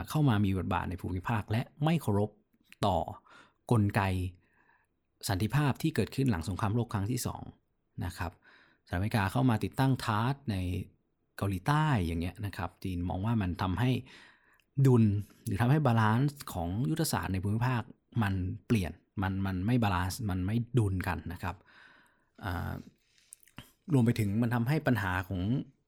[0.08, 2.30] เข้ามามีบทบาทในภูมิภาค และไม่เคารพ
[2.86, 2.98] ต่อ
[3.70, 4.02] กลไก
[5.28, 7.20] สันติภาพที่เกิดขึ้นหลังสงครามโลกครั้งที่
[7.62, 8.32] 2นะครับ
[8.86, 10.56] สหรัฐอเมริกาเข้ามาติดตั้ง THAAD ใน
[11.36, 13.90] เกาหลีใต้อย่างเงี้ยนะครับจีนมองว่ามันทำให้
[14.86, 15.04] ดุล
[15.44, 17.82] หรือทำให้ balance ของยุทธศาสตร์ในภูมิภาค
[18.22, 18.34] มัน
[18.66, 21.56] เปลี่ยนมันมันไม่ balance มันไม่ดุลกันนะครับ
[23.92, 25.40] รวมไปถึงมันทำให้ปัญหาของ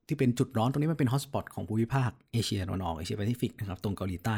[0.07, 4.37] ที่เป็นจุดร้อนตรงนี้มันเป็น hotspot ของภูมิภาคเอเชียตะวันออกเอเชียแปซิฟิกนะครับตรงเกาหลีใต้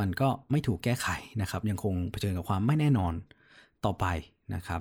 [0.00, 1.08] มันก็ไม่ถูกแก้ไข
[1.42, 3.14] นะครับ ยังคงเผชิญกับความไม่แน่นอน
[3.84, 4.06] ต่อไป
[4.54, 4.80] นะครับ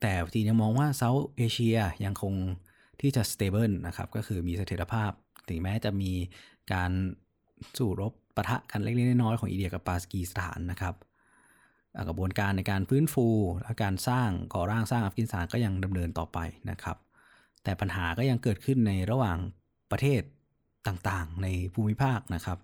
[0.00, 2.34] แต่จีนยังมองว่า South Asia ยังคง
[3.00, 5.10] ที่จะ stable นะครับก็คือมีเสถียรภาพ
[5.48, 6.12] ถึงแม้จะมี
[6.72, 6.90] การ
[7.76, 10.94] สู้รบปะทะกันเล็กๆน้อยๆของอินเดียกับปากีสถานนะครับ
[12.08, 13.26] กระบวนการในการฟื้นฟู
[13.62, 16.38] และการสร้างก่อร่างสร้างอัฟกานิสถานก็ยังดำเนินต่อไป
[16.70, 16.96] นะครับ
[17.64, 19.38] แต่ปัญหาก็ยังเกิดขึ้นในระหว่าง
[19.90, 20.22] ประเทศ
[20.86, 22.58] ต่างๆ ในภูมิภาคนะครับ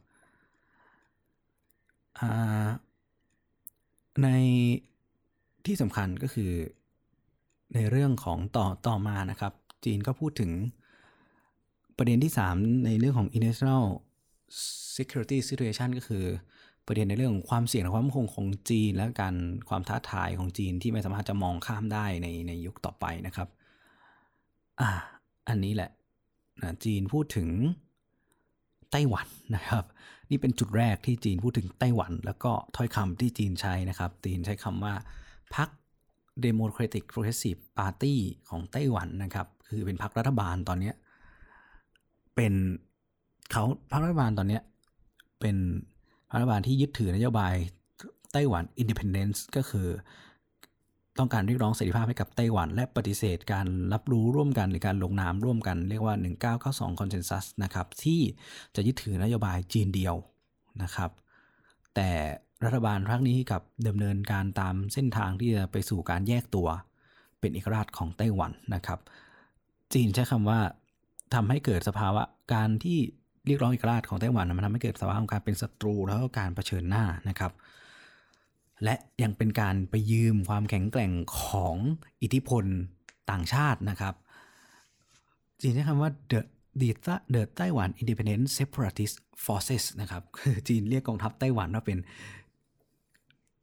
[4.23, 4.29] ใน
[5.67, 6.53] ที่สำคัญก็คือ
[7.75, 9.53] ในเรื่องของต่อต่อมานะครับ
[9.85, 10.53] จีนก็พูดถึง
[11.97, 13.85] ประเด็นที่ 3 ในเรื่องของ international
[14.97, 16.25] security situation ก็คือ
[16.87, 19.35] ประเด็นในเรื่องของความเสี่ยงและความมั่นคงของจีน และการ
[19.69, 23.49] ความท้าทายของจีนที่ไม่สามารถจะมองข้ามได้ในในยุคต่อไปนะครับ
[24.81, 24.91] อ่า
[25.49, 25.91] อันนี้แหละ
[26.63, 27.49] นะจีนพูดถึง
[28.91, 29.85] ไต้หวันนะครับ
[30.31, 34.95] นี่เป็นจุดแรกที่จีนพูดถึงไต้หวัน แล้วก็ถ้อยคำที่จีนใช้นะครับ จีนใช้คำว่า
[35.57, 35.69] พรรค
[36.47, 38.15] Democratic Progressive Party
[38.49, 40.93] ของไต้หวันนะครับ คือเป็นพรรครัฐบาลตอนนี้
[42.35, 42.55] เป็น
[43.51, 44.61] เขาพรรครัฐบาลตอนนี้
[45.41, 45.57] เป็น
[46.33, 47.55] รัฐบาลที่ยึดถือนโยบาย
[48.33, 49.89] ไต้หวัน Independence ก็คือ
[51.19, 56.15] ต้องการเรียกร้องเสรีภาพให้กับไต้หวัน และปฏิเสธการรับรู้ร่วมกันหรือการลงนามร่วมกัน เรียกว่า
[56.59, 58.21] 1992 Consensus นะครับที่
[58.77, 60.15] จะยึดถือนโยบายจีนเดียว
[60.83, 61.11] นะครับ
[61.95, 62.11] แต่
[62.65, 66.69] รัฐบาลครั้งนี้กับดำเนินการตามเส้นทางที่จะไปสู่การแยกตัว
[67.41, 68.99] เป็นเอกราชของไต้หวันนะครับ
[69.93, 70.61] จีนใช้คำว่า
[71.35, 72.23] ทำให้เกิดสภาวะ
[72.55, 72.99] การที่
[73.47, 77.53] เรียกร้องเอกราชของไต้หวันมันทำให้เกิดสภาวะของการเป็นศัตรูแล้วก็การเผชิญหน้านะครับ
[78.85, 81.77] และยังเป็นการไปยืมความแข็งแกร่งของ
[82.23, 82.65] อิทธิพล
[83.31, 84.15] ต่างชาตินะครับ
[85.61, 86.41] จีนใช้คำว่า the
[86.81, 86.89] the
[87.35, 91.99] the Taiwan Independent Separatist Forces นะครับคือจีนเรียกกองทัพไต้หวันว่าเป็น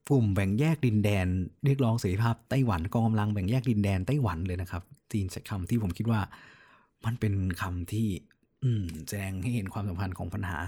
[0.08, 1.28] กลุ่มแบ่งแยกดินแดน
[1.66, 6.20] เรียกร้องเสรีภาพไต้หวันกองกำลังแบ่งแยกดินแดนไต้หวันเลยนะครับ จีนใช้คำที่ผมคิดว่า
[7.06, 8.08] มันเป็นคำที่
[9.08, 10.60] แสดงให้เห็นความสัมพันธ์ของปัญหา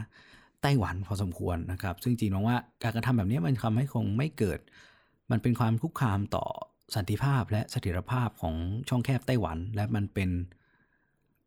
[0.62, 4.60] ไต้หวันพอสมควรนะครับ ซึ่งจีนมองว่าการกระทำแบบนี้มันทำให้คงไม่เกิด
[5.32, 6.46] มันเป็นความคุกคามต่อ
[6.96, 8.56] สันติภาพและเสถียรภาพของ
[8.90, 10.30] ช่องแคบไต้หวัน และมันเป็น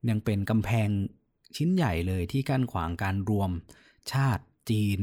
[0.08, 0.88] ยังเป็นกำแพง
[1.56, 3.50] ชิ้นใหญ่เลยที่กั้นขวางการรวม
[4.12, 5.00] ชาติจีน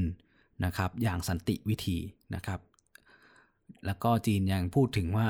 [0.66, 1.98] นะครับ อย่างสันติวิธี
[2.36, 2.60] นะครับ
[3.86, 5.28] แล้วก็จีนยังพูดถึงว่า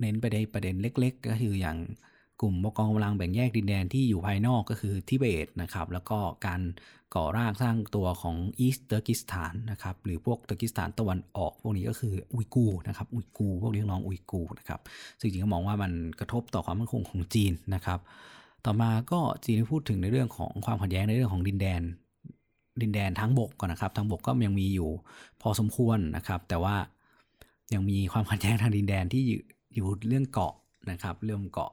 [0.00, 1.78] เน้นไปในประเด็นเล็ก ๆ ก็คืออย่าง
[2.40, 6.60] กลุ่มกองกำลังแบ่งแยกดินแดนที่อยู่ภายนอกก็คือทิเบตนะครับ แล้วก็การ
[7.14, 14.80] ก่อร่างสร้างตัวของ East Turkistan นะครับ หรือพวกเตอร์กิสถานตะวันออก พวกนี้ก็คืออุยกูนะครับ อุยกูพวกเรียกร้องอุยกูนะครับ
[15.20, 17.98] ซึ่งจริงก็มองว่ามันกระทบต่อความมั่นคงของจีนนะครับ
[18.64, 21.82] ต่อมาก็จีนพูดถึงในเรื่องของความขัดแย้งในเรื่องของดินแดน
[22.82, 24.90] ดินแดนทั้งบกก่อนนะครับ ทั้งบกก็ยังมีอยู่
[25.40, 26.76] พอสมควรนะครับ แต่ว่า
[27.74, 29.22] ยังมีความขัดแย้งทางดินแดนที่
[29.74, 30.54] อยู่เรื่องเกาะ
[30.90, 31.72] นะครับ เรื่องเกาะ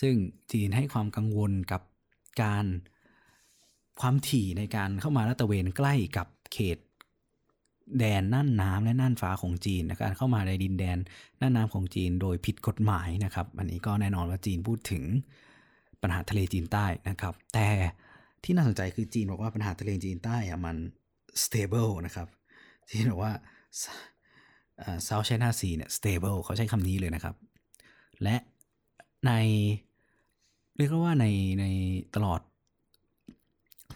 [0.00, 0.14] ซึ่ง
[0.52, 1.82] จีนให้ความกังวลกับ
[2.42, 2.66] การ
[4.00, 6.78] ความถี่ในการเข้ามาลาดตระเวนใกล้กับเขต
[7.98, 10.98] แดนน่านน้ำและน่านฟ้าของจีนนะการเข้ามาในดินแดน
[11.40, 15.02] น่านน้ำของจีนโดยผิดกฎหมายนะครับ อันนี้ก็แน่นอนว่าจีนพูดถึง
[16.02, 17.68] ปัญหาทะเลจีนใต้นะครับ แต่
[18.44, 20.76] ที่น่าสนใจคือจีนบอกว่าปัญหาทะเลจีนใต้อะมัน
[21.44, 22.28] stable นะครับ
[22.90, 23.32] จีนบอกว่า
[25.06, 27.34] South China Sea เนี่ย stable เขาใช้คำนี้เลยนะครับ
[28.22, 28.36] และ
[29.26, 29.32] ใน
[30.76, 31.26] เรียกว่าใน
[31.60, 31.64] ใน
[32.14, 32.40] ตลอด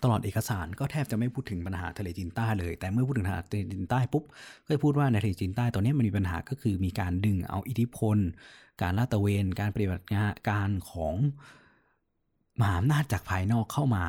[0.03, 3.39] ตลอดเอกสารก็แทบจะไม่พูดถึงปัญหาทะเลจีนใต้เลย แต่เมื่อพูดถึงทะเล
[3.73, 4.25] จีนใต้ปุ๊บ
[4.65, 8.17] ก็จะพูดว่าในทะเลจีนใต้ตอนนี้มันมีปัญหาก็คือมีการดึงเอาอิทธิพล
[8.83, 11.15] การลาดตระเวน การปฏิบัติงานการของ
[12.61, 14.05] มหาอำนาจจากภายนอกเข้ามา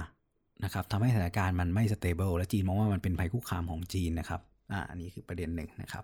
[0.63, 6.03] นะครับทำให้สถานการณ์มันไม่สเตเบิลและจีนมองว่ามันเป็นภัยคุกคามของจีนนะครับ อ่าอันนี้คือประเด็นหนึ่งนะครับ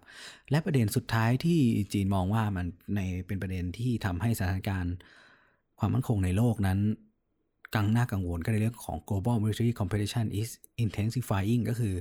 [0.51, 1.59] และประเด็นสุดท้ายที่
[1.93, 4.95] จีนมองว่ามันในเป็นประเด็นที่ทำให้สถานการณ์
[5.79, 6.79] ความมั่นคงในโลกนั้น
[7.75, 10.49] กังหน้ากังวลก็ในเรื่องของ global military competition is
[10.83, 11.95] intensifying ก็คือ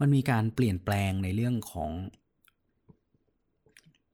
[0.00, 1.90] มันมีการเปลี่ยนแปลงในเรื่องของ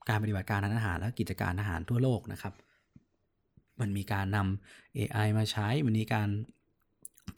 [0.08, 2.54] การปฏิบัติการทางทหารและกิจการทหารทั่วโลกนะครับ
[3.80, 6.28] มันมีการนำ AI มาใช้ มันมีการ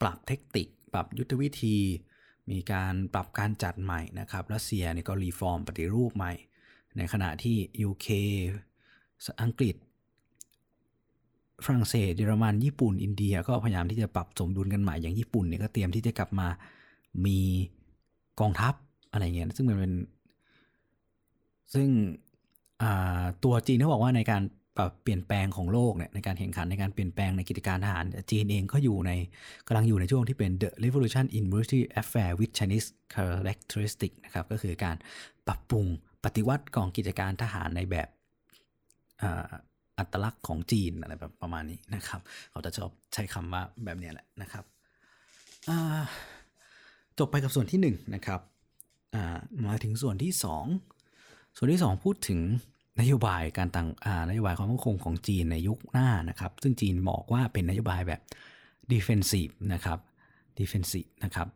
[0.01, 1.77] ปรับเทคนิค ปรับยุทธวิธี
[2.51, 6.33] มีการปรับการจัดใหม่นะครับรัสเซียนี่ก็ reform ปฏิรูปใหม่
[6.97, 7.55] ในขณะที่
[7.87, 8.07] UK
[9.43, 9.75] อังกฤษ
[11.65, 16.47] ฝรั่งเศสเยอรมันญี่ปุ่นอินเดีย ก็พยายามที่จะปรับสมดุลกันใหม่อย่างญี่ปุ่นเนี่ยก็เตรียมที่จะกลับมา
[17.25, 17.39] มี
[18.39, 18.73] กองทัพ
[19.11, 19.93] อะไรเงี้ยซึ่งมันเป็น
[21.73, 21.87] ซึ่ง
[23.43, 24.41] ตัวจีนเขาบอกว่าในการ
[24.77, 29.11] ปรับเปลี่ยนแปลงของโลกเนี่ยในการแข่งขันในการเปลี่ยนแปลงในกิจการทหาร จีนเองก็อยู่ใน
[29.67, 34.95] กำลังอยู่ในช่วงที่เป็น the revolution in military affair with Chinese characteristic นะครับก็คือการ
[35.47, 35.85] ปรับปรุง
[36.23, 38.07] ปฏิวัติกองกิจการทหารในแบบ
[39.97, 44.63] อัตลักษณ์ของจีนอะไรแบบประมาณนี้นะครับ เขาจะชอบใช้คำว่าแบบนี้แหละนะครับ
[47.19, 48.41] จบไปกับส่วนที่1นนะครับ
[49.67, 50.31] มาถึงส่วนที่
[50.93, 52.39] 2 ส่วนที่ 2 พูดถึง
[52.99, 53.87] นโยบายการต่าง
[54.29, 58.21] นโยบายความมั่นคงของจีนในยุคหน้านะครับ ซึ่งจีนบอกว่าเป็นนโยบายแบบ
[58.93, 59.99] defensive นะครับ
[60.59, 61.47] defensive นะครับ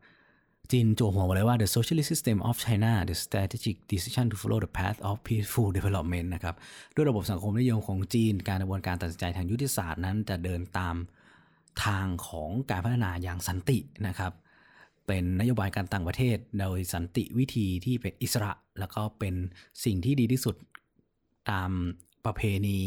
[0.71, 5.69] จีนโจหัวเลยว่า the socialist system of China the strategic decision to follow the path of peaceful
[5.77, 6.55] development นะครับ
[6.95, 10.95] ด้วยระบบสังคมนิยมของจีน การกระบวนการตัดสินใจทางยุทธศาสตร์นั้นจะเดินตาม
[11.85, 13.77] ทางของการพัฒนาอย่างสันติ
[14.07, 14.33] นะครับ
[15.07, 19.35] เป็นนโยบายการต่างประเทศโดยสันติวิธีที่เป็นอิสระ แล้วก็เป็น
[19.83, 20.55] สิ่งที่ดีที่สุด
[21.49, 21.71] ตาม
[22.25, 22.79] ประเพณี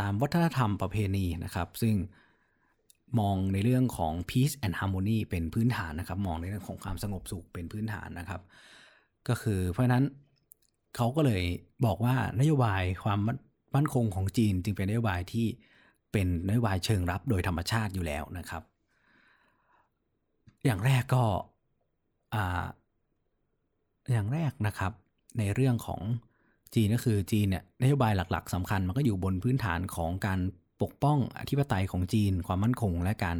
[0.00, 1.94] ตามวัฒนธรรมประเพณีนะครับ ซึ่ง
[3.20, 8.40] มองในเรื่องของ peace and harmony เป็นพื้นฐานนะครับ มองในเรื่องของความสงบสุขเป็นพื้นฐานนะครับ
[9.28, 10.04] ก็คือเพราะนั้น
[10.96, 11.42] เขาก็เลย
[11.86, 13.20] บอกว่านโยบายความ
[13.74, 15.46] มั่นคงของจีนจึงเป็นนโยบายที่
[16.12, 18.62] เป็นนโยบายเชิงรับโดยธรรมชาติอยู่แล้วนะครับ
[20.64, 21.24] อย่างแรกก็
[24.12, 24.92] อย่างแรกนะครับ
[25.38, 26.00] ในเรื่องของ
[26.74, 30.40] จีนก็คือจีนเนี่ยนโยบายหลัก ๆสำคัญมันก็อยู่บนพื้นฐานของการ
[30.82, 33.38] ปกป้องอธิปไตยของจีน ความมั่นคง และการ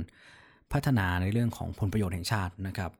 [0.73, 2.93] พัฒนาในเรื่องของผลประโยชน์แห่งชาตินะครับ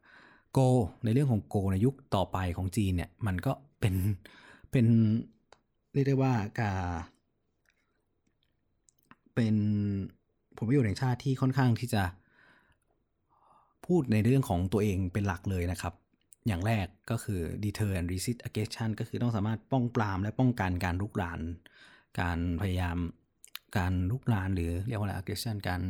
[0.53, 0.59] โก
[1.05, 3.95] ในเรื่องของโกในยุคต่อไปของจีนเนี่ยมันก็เป็น
[4.71, 4.87] เป็น
[5.93, 6.79] เรียกได้ว่าการ
[9.35, 9.55] เป็น
[10.57, 12.03] ผลประโยชน์แห่งชาติที่ค่อนข้างที่จะ
[13.87, 15.95] พูดในเรื่องของตัวเองเป็นหลักเลยนะครับ
[16.47, 21.41] อย่างแรกก็คือ deter and resist aggression ก็คือต้องสามารถป้องปรามและป้องกันการลุกราน
[22.21, 22.99] การพยายาม
[23.77, 25.81] การลุกลานหรือเรียกว่าอะไร aggression การ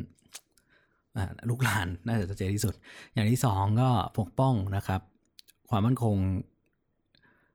[1.48, 2.74] ลุกลานน่าจะชัดเจนที่สุด
[3.14, 5.00] อย่างที่สองก็ปกป้องนะครับ
[5.70, 6.16] ความมั่นคง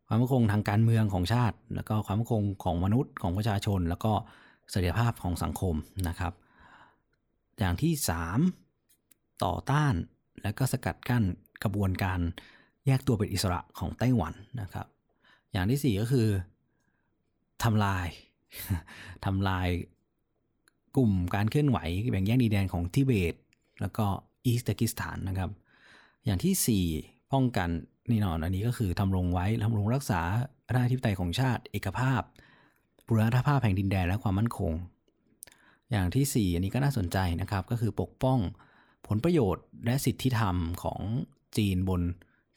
[0.08, 4.12] ความมั่นคงทางการเมืองของชาติ แล้วก็ความมั่นคงของมนุษย์ของประชาชน แล้วก็
[4.72, 5.76] เสถียรภาพของสังคม
[6.08, 6.34] นะครับ
[7.60, 8.40] อย่างที่สาม
[9.44, 9.94] ต่อต้าน
[10.44, 11.24] และก็สกัดกั้น
[11.64, 12.20] กระบวนการ
[12.88, 14.88] แยกตัวเป็นอิสระของไต้หวันนะครับ
[15.52, 16.28] อย่างที่สี่ก็คือ
[17.64, 18.08] ทำลาย
[19.26, 19.68] ทำลาย
[20.96, 21.78] กลุ่มการเคลื่อนไหว
[22.10, 23.36] แบ่งแยกดินแดนของทิเบต
[23.82, 24.06] แล้วก็
[24.46, 25.50] อีสตกิสถานนะครับ
[26.26, 27.70] อย่างที่ 4 ป้องกัน
[28.10, 30.22] นี่นอนอันนี้ก็คือทำรงไว้ทำรงรักษา
[30.68, 32.22] อำนาธิปไตยของชาติเอกภาพ
[33.08, 34.74] บุรณภาพแห่งดินแดนและความมั่นคง
[35.92, 38.40] อย่างที่ 4 อันนี้ก็น่าสนใจนะครับ ก็คือปกป้อง
[39.08, 41.02] ผลประโยชน์และสิทธิธรรมของ
[41.58, 42.02] จีนบน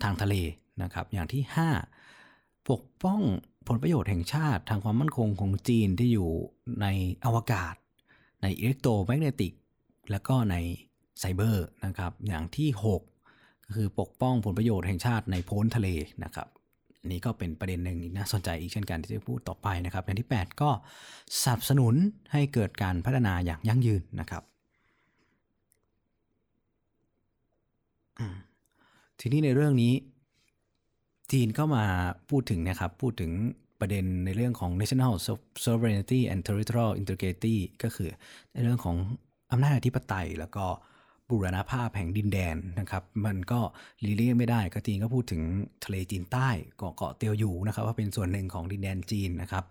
[0.03, 0.35] ทางทะเล
[0.83, 1.43] นะครับ อย่างที่
[2.07, 3.21] 5 ปกป้อง
[3.69, 6.31] ผลประโยชน์แห่งชาติทางความมั่นคงของจีนที่อยู่
[6.83, 6.87] ใน
[7.25, 7.75] อวกาศ
[8.43, 9.53] ในอิเล็กโทรแมกเนติก
[10.11, 10.57] และก็ใน
[11.19, 15.89] ไซเบอร์นะครับ อย่างที่ 6 ก็คือปกป้องผลประโยชน์แห่งชาติในโพ้นทะเล
[16.25, 16.49] นะครับ
[17.11, 20.71] นี่ก็เป็นประเด็นหนึ่งน่าสนใจอีกเช่นกันที่จะพูดต่อไปนะครับอย่างที่ 8 ก็
[21.43, 21.95] สนับสนุน
[22.33, 24.43] ให้เกิดการพัฒนาอย่างยั่งยืนนะครับ
[29.25, 29.95] ทีนี้ในเรื่องนี้
[31.33, 31.85] จีนก็มา
[32.31, 33.33] พูดถึงนะครับ พูดถึง
[33.81, 35.15] ประเด็นในเรื่องของ national
[35.65, 38.11] sovereignty and territorial integrity ก็คือ
[38.53, 38.97] ในเรื่องของ
[39.53, 40.65] อำนาจอธิปไตยแล้วก็
[41.29, 43.61] บูรณภาพแห่งดินแดนนะครับ มันก็
[44.05, 45.43] ลีเลี่ยงไม่ได้ก็จีนก็พูดถึง
[45.85, 49.65] ทะเลจีนใต้เกาะเกาะเตียวอยู่นะครับ ว่าเป็นส่วนหนึ่งของดินแดนจีนนะครับ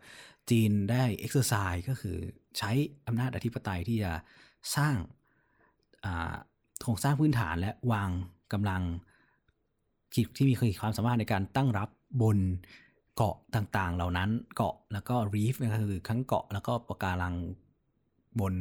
[0.49, 2.17] จีนได้ exercise ก็คือ
[2.57, 2.71] ใช้
[3.07, 4.11] อำนาจอธิปไตยที่จะ
[4.75, 4.95] สร้าง
[6.81, 8.09] โครงสร้างพื้นฐานและวาง
[8.53, 8.83] กำลัง
[10.35, 11.89] ที่มีความสามารถในการตั้งรับ
[12.21, 12.37] บน
[13.15, 17.35] เกาะต่างๆ เหล่านั้นเกาะแล้วก็รีฟก็คือทั้งเกาะแล้วก็ปะการัง
[18.39, 18.53] บน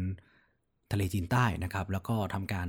[0.92, 2.68] ทะเลจีนใต้นะครับ แล้วก็ทำการ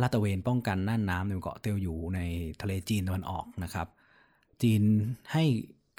[0.00, 2.20] ลาดตระเวนป้องกันน่านน้ำในเกาะเตียวอยู่ใน
[2.60, 3.88] ทะเลจีนตะวันออกนะครับ
[4.62, 4.82] จีน
[5.32, 5.44] ให้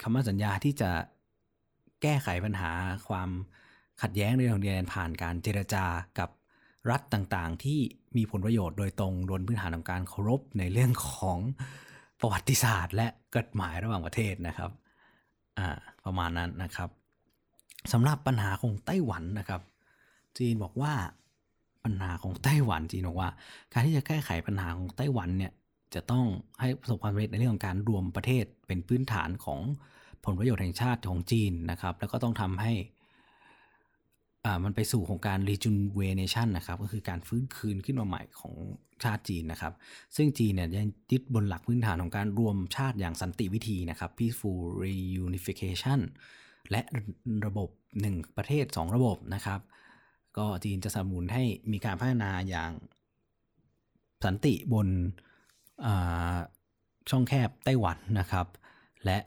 [0.02, 0.90] คำมั่นสัญญาที่จะ
[2.02, 2.70] แก้ไขปัญหา
[3.08, 3.30] ความ
[4.02, 5.84] ขัดแย้งในเรื่องดินแดนผ่านการเจรจา
[6.18, 6.28] กับ
[6.90, 7.78] รัฐต่างๆ ที่
[8.16, 11.38] มีผลประโยชน์โดยตรงบนพื้นฐานของการเคารพในเรื่องของ
[12.20, 14.70] ประวัติศาสตร์ และกฎหมายระหว่างประเทศนะครับ
[15.58, 15.68] อ่า
[16.04, 16.90] ประมาณนั้นนะครับ
[17.92, 19.62] สำหรับปัญหาของไต้หวันนะครับ
[20.38, 20.94] จีนบอกว่า
[21.84, 23.30] ปัญหาของไต้หวันจีนบอกว่า
[23.72, 25.52] การที่จะแก้ไขปัญหาของไต้หวันเนี่ย
[25.94, 26.24] จะต้อง
[26.60, 29.60] ให้ประสบความสำเร็จในเรื่องของการรวมประเทศเป็นพื้นฐานของ
[30.24, 32.72] ผลประโยชน์แห่งชาติของจีนนะครับ แล้วก็ต้องทำให้
[34.64, 38.54] มันไปสู่ของการ rejuvenation นะครับ ก็คือการฟื้นคืนขึ้นมาใหม่ของ
[39.04, 39.72] ชาติจีนนะครับ
[40.16, 46.00] ซึ่งจีนเนี่ยยังยึดบนหลักพื้นฐานของการรวมชาติอย่างสันติวิธีนะครับ peaceful reunification
[46.70, 46.82] และ
[47.46, 47.68] ระบบ
[48.02, 49.60] 1 ประเทศ 2 ระบบนะครับ
[50.38, 52.70] ก็จีนจะสนับสนุนให้มีการพัฒนาอย่าง
[54.24, 54.88] สันติบน
[57.10, 58.46] ช่องแคบไต้หวันนะครับ
[59.04, 59.18] และ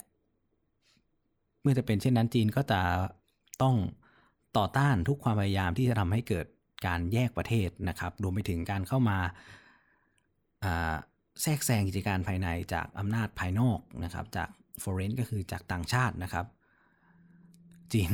[1.61, 2.81] เมื่อจะเป็นเช่นนั้นจีนก็จะ
[3.61, 3.75] ต้อง
[4.57, 6.45] ต่อต้านทุกความพยายามที่จะทำให้เกิด
[6.87, 9.17] การแยกประเทศนะครับรวมไปถึงการเข้ามา
[11.41, 14.49] แทรกแซงกิจการภายในจากอำนาจภายนอกนะครับ จาก
[14.83, 16.45] foreign ก็คือจากต่างชาตินะครับ
[17.93, 18.11] จีน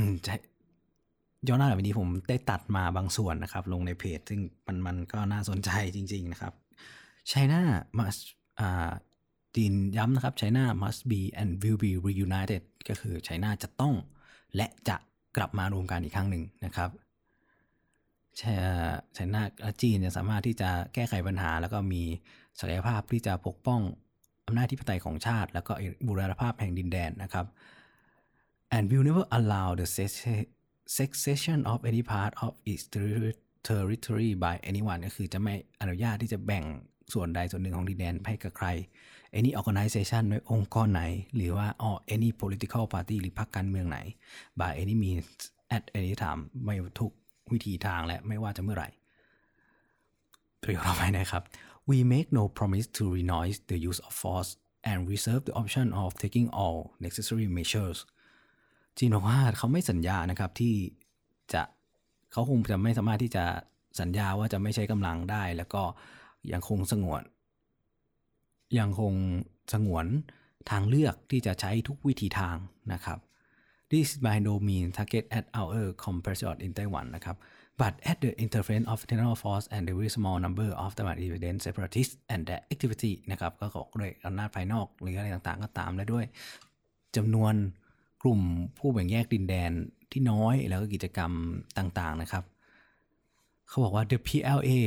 [1.47, 6.53] ย้อนหน้าแบบนี้ผมได้ตัดมาบางส่วนนะครับ ลงในเพจ ซึ่งมันมันก็น่าสนใจจริง ๆ นะครับ
[7.31, 7.61] China
[7.97, 8.21] must
[9.55, 13.93] จีนย้ำนะครับ China must be and will be reunited ก็คือ China จะต้อง
[14.55, 14.97] และจะ
[15.37, 16.89] กลับมารวมกันอีกครั้งหนึ่งนะครับ
[18.37, 22.03] ไชน่าและจีนจะสามารถที่จะแก้ไขปัญหา แล้วก็มี
[22.59, 23.81] ศักยภาพที่จะปกป้อง
[24.47, 25.73] อำนาจที่ปไตยของชาติ แล้วก็
[26.07, 27.45] บูรณภาพแห่งดินแดนนะครับ
[28.75, 29.87] and will never allow the
[30.97, 32.83] succession of any part of its
[33.69, 36.63] territory by anyone ก็คือจะไม่อนุญาตที่จะแบ่ง
[37.13, 38.67] ส่วนใดส่วนหนึ่งของดินแดนให้กับใคร
[39.39, 41.03] any organization ในองค์กรไหน
[41.35, 43.99] หรือว่า or any political party หรือพรรคการเมืองไหน
[44.59, 45.27] by any means
[45.75, 47.11] at any time ไม่ทุก
[47.51, 48.89] วิธีทางและไม่ว่าจะเมื่อไหร่
[50.61, 51.43] ประโยคต่อไปนะครับ
[51.89, 54.51] we make no promise to renounce the use of force
[54.91, 57.99] and reserve the option of taking all necessary measures
[58.97, 60.75] จีนบอกว่าเขาไม่สัญญานะครับที่
[61.53, 61.63] จะ
[62.31, 63.45] เขาคงจะไม่สามารถที่จะ
[63.99, 65.83] สัญญาว่าจะไม่ใช้กำลังได้ แล้วก็
[66.51, 67.21] ยังคงสงวน
[68.77, 69.13] ยังคง
[69.73, 70.05] สงวน
[70.69, 72.57] ทางเลือกที่จะใช้ทุกวิธีทาง
[72.93, 73.19] นะครับ
[73.91, 77.37] This by no means target at our competition in Taiwan นะครับ
[77.79, 81.59] but at the interference of internal force and the very small number of Taiwan independent
[81.65, 86.25] separatists and their activity นะครับ ก็ขอด้วยอำนาจภายนอกหรืออะไรต่างๆ ก็ตามและด้วย
[87.15, 87.53] จำนวน
[88.23, 88.41] กลุ่ม
[88.77, 89.71] ผู้แบ่งแยกดินแดน
[90.11, 91.31] ที่น้อยแล้วก็กิจกรรม
[91.77, 92.43] ต่างๆนะครับ
[93.67, 94.79] เขาบอกว่า the PLA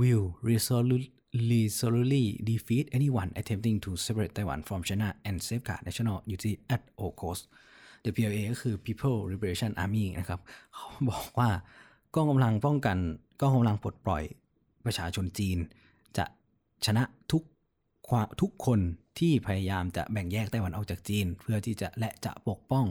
[0.00, 6.58] will resolute resolutely defeat anyone attempting to separate Taiwan from China and safeguard national unity
[6.74, 7.46] at all costs
[8.04, 10.40] the PLA ก็คือ People Liberation Army นะครับ
[10.74, 11.50] เขาบอกว่า
[12.14, 12.98] กองกำลังป้องกัน
[13.40, 14.22] กองกำลังปลดปล่อย
[14.84, 15.58] ประชาชนจีน
[16.16, 16.24] จะ
[16.86, 17.42] ชนะทุก
[18.40, 18.80] ทุกคน
[19.18, 22.86] ที่พยายามจะแบ่งแยกไต้หวันออกจากจีน เพื่อที่จะและจะปกป้อง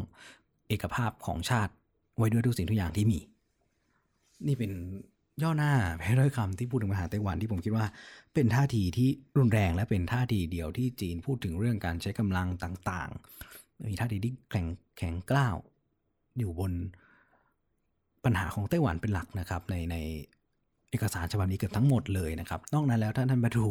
[0.68, 1.74] เอกภาพของชาติ
[2.18, 3.20] ไว้ด้วยทุกสิ่งทุกอย่างที่มี
[4.48, 4.72] นี่เป็น
[5.42, 7.86] ย่อหน้าแพ้ด้วยคำที่พูดถึงปัญหาไต้หวันที่ผมคิดว่า
[8.34, 14.68] เป็นท่าทีที่รุนแรงและเป็นท่าทีเดียวที่จีนพูดถึงเรื่องการใช้กำลังต่างๆ มีท่าทีที่แข็ง
[14.98, 15.56] แข็งกล้าว
[16.40, 16.72] อยู่บน
[18.26, 19.96] ปัญหาของไต้หวันเป็นหลักนะครับ ในใน
[20.90, 23.66] เอกสารฉบับนี้เกือบทั้งหมดเลยนะครับ นอกนั้นแล้วท่านท่านมาดู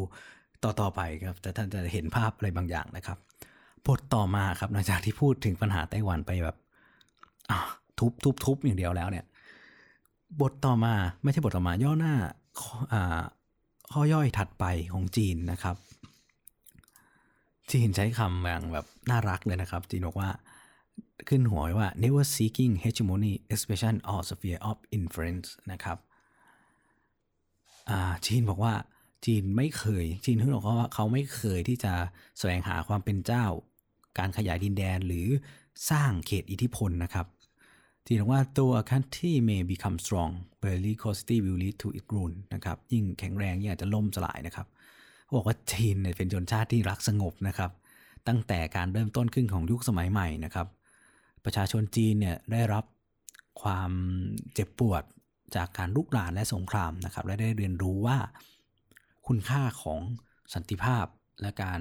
[0.65, 3.19] ต่อต่อไปครับแต่ท่านจะเห็นภาพอะไรบางอย่างนะครับ
[3.87, 6.57] บทต่อมาครับหลังจากที่พูดถึงปัญหาไต้หวันไปแบบ
[7.99, 9.25] ทุบทุบทุบอย่างเดียวแล้วเนี่ย
[10.41, 12.15] บทต่อมาไม่ใช่บทต่อมาย่อหน้า
[13.93, 15.77] ข้อย่อยถัดไปของจีนนะครับ
[17.73, 20.31] จีนใช้คำอย่างแบบน่ารักเลยนะครับ จีนบอกว่า
[21.29, 25.99] ขึ้นหัวว้ว่า never seeking hegemony expression or sphere of influence นะครับ
[28.27, 28.75] จีนบอกว่า
[29.27, 31.93] จีนไม่เคย จีนเขาบอกว่าเขาไม่เคยที่จะ
[32.39, 33.47] แสวงหาความเป็นเจ้า
[34.19, 35.27] การขยายดินแดนหรือ
[35.91, 37.27] สร้างเขตอิทธิพลนะครับ
[38.07, 44.67] จีนบอกว่า ตัว country may become strong but religiosity will lead to its ruin นะครับ ยิ่งแข็งแรงยิ่งอาจจะล่มสลายนะครับ
[45.37, 47.71] บอกว่าจีนเนี่ยเป็นชนชาติที่รักสงบนะครับ
[48.29, 50.67] ตั้งแต่การเริ่มต้นขึ้นของยุคสมัยใหม่นะครับ
[51.45, 52.85] ประชาชนจีนเนี่ยได้รับ
[53.63, 53.91] ความ
[54.55, 55.03] เจ็บปวด
[55.57, 58.19] จากการลุกลานและสงครามนะครับ และได้เรียนรู้ว่า
[59.27, 60.01] คุณค่าของ
[60.55, 61.07] สันติภาพ
[61.41, 61.81] และการ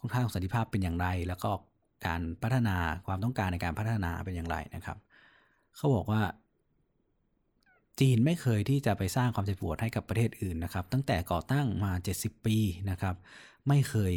[0.00, 1.50] คุณค่าของสันติภาพเป็นอย่างไร แล้วก็
[2.06, 4.98] การพัฒนาความต้องการในการพัฒนาเป็นอย่างไรนะครับ
[5.76, 6.22] เขาบอกว่า
[8.00, 12.56] จีนไม่เคยที่จะไปสร้างความเจ็บปวดให้กับประเทศอื่นนะครับ ตั้งแต่ก่อตั้งมา 70 ปี
[12.90, 13.14] นะครับ
[13.68, 14.14] ไม่เคย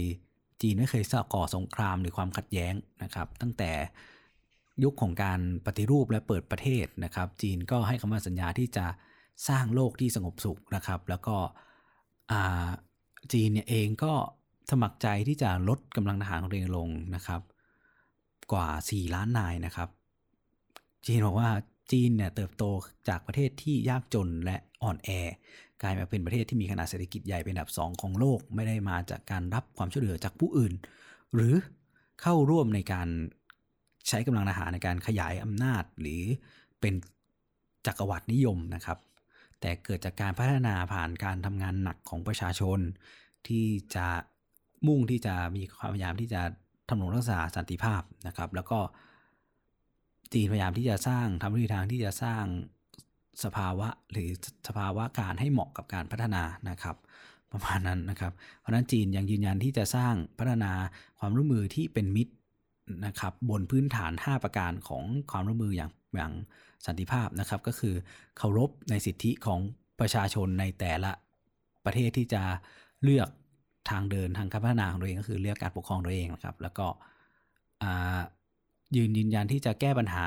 [0.62, 2.74] จีนไม่เคยก่อสงครามหรือความขัดแย้ง
[3.04, 3.72] นะครับ ตั้งแต่
[4.84, 8.86] ยุคของการปฏิรูปและเปิดประเทศนะครับ จีนก็ให้คำมั่นสัญญาที่จะ
[9.50, 11.36] สร้างโลกที่สงบสุขนะครับ แล้วก็
[13.34, 14.14] จีนเนี่ยเองก็
[14.72, 17.42] สมัครใจที่จะลดกำลังทหารของตัวเองลงนะครับ
[18.52, 19.90] กว่า 4 ล้านนายนะครับ
[21.06, 21.50] จีนบอกว่า
[21.92, 22.64] จีนเนี่ยเติบโต
[23.10, 25.10] จากประเทศที่ยากจนและอ่อนแอ
[25.82, 30.74] กลายมาเป็นประเทศที่มีขนาดเศรษฐกิจใหญ่เป็นอันดับ 2 ของโลกไม่ได้มาจากการรับความช่วยเหลือจากผู้อื่น
[31.34, 31.54] หรือ
[32.22, 33.08] เข้าร่วมในการ
[34.08, 36.24] ใช้กำลังทหารในการขยายอำนาจหรือ
[36.82, 36.94] เป็น
[37.86, 38.98] จักรวรรดินิยมนะครับ
[39.60, 42.80] แต่เกิดจากการพัฒนาผ่านการทำงานหนักของประชาชน
[43.48, 43.66] ที่
[43.96, 44.08] จะ
[44.88, 46.42] มุ่งที่จะมีความพยายามที่จะ
[46.90, 48.80] ทำรงรักษาสันติภาพนะครับ แล้วก็
[50.34, 52.44] จีนพยายามที่จะสร้างทำวิธีทางที่จะสร้าง
[53.44, 54.30] สภาวะหรือ
[54.68, 56.96] สภาวะการให้เหมาะกับการพัฒนานะครับ
[57.52, 60.72] ประมาณนั้นนะครับ เพราะนั้นจีนยังยืนยันที่จะสร้างพัฒนา
[61.20, 62.34] ความร่วมมือที่เป็นมิตร
[63.06, 66.34] นะครับบนพื้นฐาน 5 ประการของความร่วมมืออย่างอย่าง
[66.86, 67.96] สันติภาพนะครับ ก็คือ
[68.38, 69.60] เคารพในสิทธิของ
[70.00, 71.12] ประชาชนในแต่ละ
[71.86, 72.42] ประเทศที่จะ
[73.04, 73.30] เลือก
[73.92, 76.88] ทางเดินทางการพัฒนาของตัวเองก็คือเลือกการปกครองตัวเองนะครับ แล้วก็
[78.96, 80.26] ยืนยืนยันที่จะแก้ปัญหา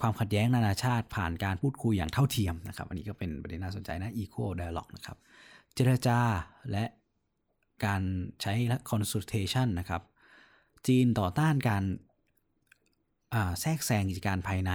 [0.00, 5.16] ความขัดแย้งนานาชาติผ่านการพูดคุยอย่างเท่าเทียมนะครับ อันนี้ก็เป็นประเด็นน่าสนใจนะ equal dialogue นะครับ
[5.74, 6.18] เจรจา
[6.70, 6.84] และ
[7.84, 8.02] การ
[8.42, 8.52] ใช้
[8.90, 10.02] consultation นะครับ
[10.86, 11.84] จีนต่อต้านการ
[13.60, 14.72] แทรกแซงกิจการภายใน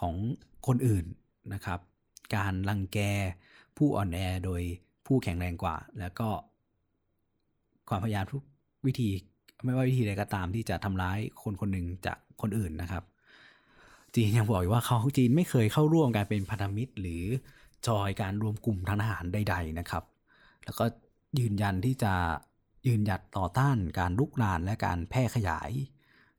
[0.00, 0.14] ของ
[0.66, 1.04] คนอื่น
[1.54, 1.80] นะครับ
[2.36, 2.98] การลังแก
[3.76, 4.62] ผู้อ่อนแอโดย
[5.06, 6.28] ผู้แข็งแรงกว่า แล้วก็
[7.88, 8.42] ความพยายามทุก
[8.86, 9.10] วิธี
[9.64, 13.04] ไม่ว่าวิธีใดก็ตามที่จะทำร้ายคนคนหนึ่งจากคนอื่นนะครับ
[14.14, 17.24] จีนยังบอกว่าเขาจีนไม่เคยเข้าร่วมการเป็นพันธมิตร หรือ
[17.86, 20.04] จอยการรวมกลุ่มทางทหารใด ๆนะครับ
[20.64, 20.84] แล้วก็
[21.38, 22.12] ยืนยันที่จะ
[22.86, 25.70] ยืนหยัดต่อต้านการลุกรานและการแพร่ขยาย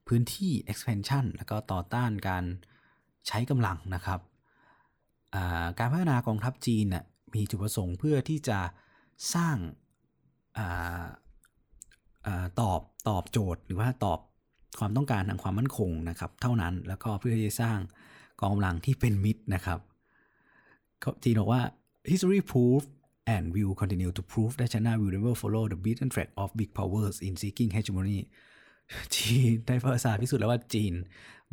[0.08, 2.44] พื้นที่ expansion แล้วก็ต่อต้านการ
[3.28, 4.20] ใช้กำลังนะครับ
[5.80, 7.02] การพัฒนากองทัพจีนน่
[7.36, 8.60] มีจุดประสงค์เพื่อที่จะ
[9.34, 9.58] สร้าง
[12.62, 14.20] ตอบตอบโจทย์หรือว่าตอบ
[14.80, 17.78] ความต้องการทางความมั่นคงนะครับ เท่านั้นแล้วก็เพื่อที่จะสร้าง
[18.40, 19.80] กองกำลังที่เป็นมิตรนะครับ
[21.24, 21.62] จีนบอกว่า
[22.12, 22.82] history proof
[23.36, 26.70] and will continue to prove that China will never follow the beaten track of big
[26.78, 28.20] powers in seeking hegemony
[29.16, 30.94] จีนได้ประวัติศาพิสูจน์แล้วว่าจีน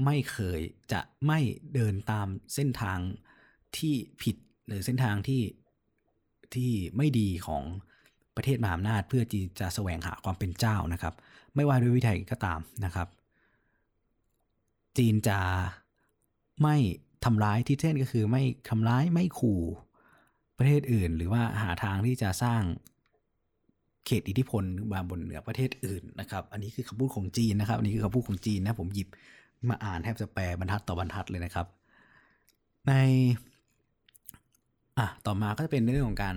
[0.05, 0.61] ไม่เคย
[0.93, 1.41] จะไม่
[1.74, 2.99] เดินตามเส้นทาง
[3.76, 5.43] ที่ผิดหรือเส้นทางที่
[6.55, 7.62] ที่ไม่ดีของ
[8.36, 11.14] ประเทศมหาอำนาจเพื่อจีจะแสวงหาความเป็นเจ้านะครับ
[11.55, 13.09] ไม่ว่าด้วยวิธีก็ตามนะครับ
[14.98, 15.38] จีนจะ
[16.62, 16.76] ไม่
[17.24, 19.62] ทำร้ายที่เช่นก็คือไม่ทำร้ายไม่ขู่
[20.59, 22.62] ประเทศอื่น หรือว่าหาทางที่จะสร้าง
[24.07, 29.09] เขตอิทธิพลมาบนเหนือประเทศอื่นนะครับ อันนี้คือคำพูดของจีนนะครับ อันนี้คือคำพูดของจีนนะผมหยิบ
[29.68, 31.66] มาอ่านแทบจะแปลบรรทัดต่อบรรทัดเลยนะครับ
[32.88, 32.92] ใน
[34.99, 36.36] อะต่อมาก็จะเป็นเรื่องของการ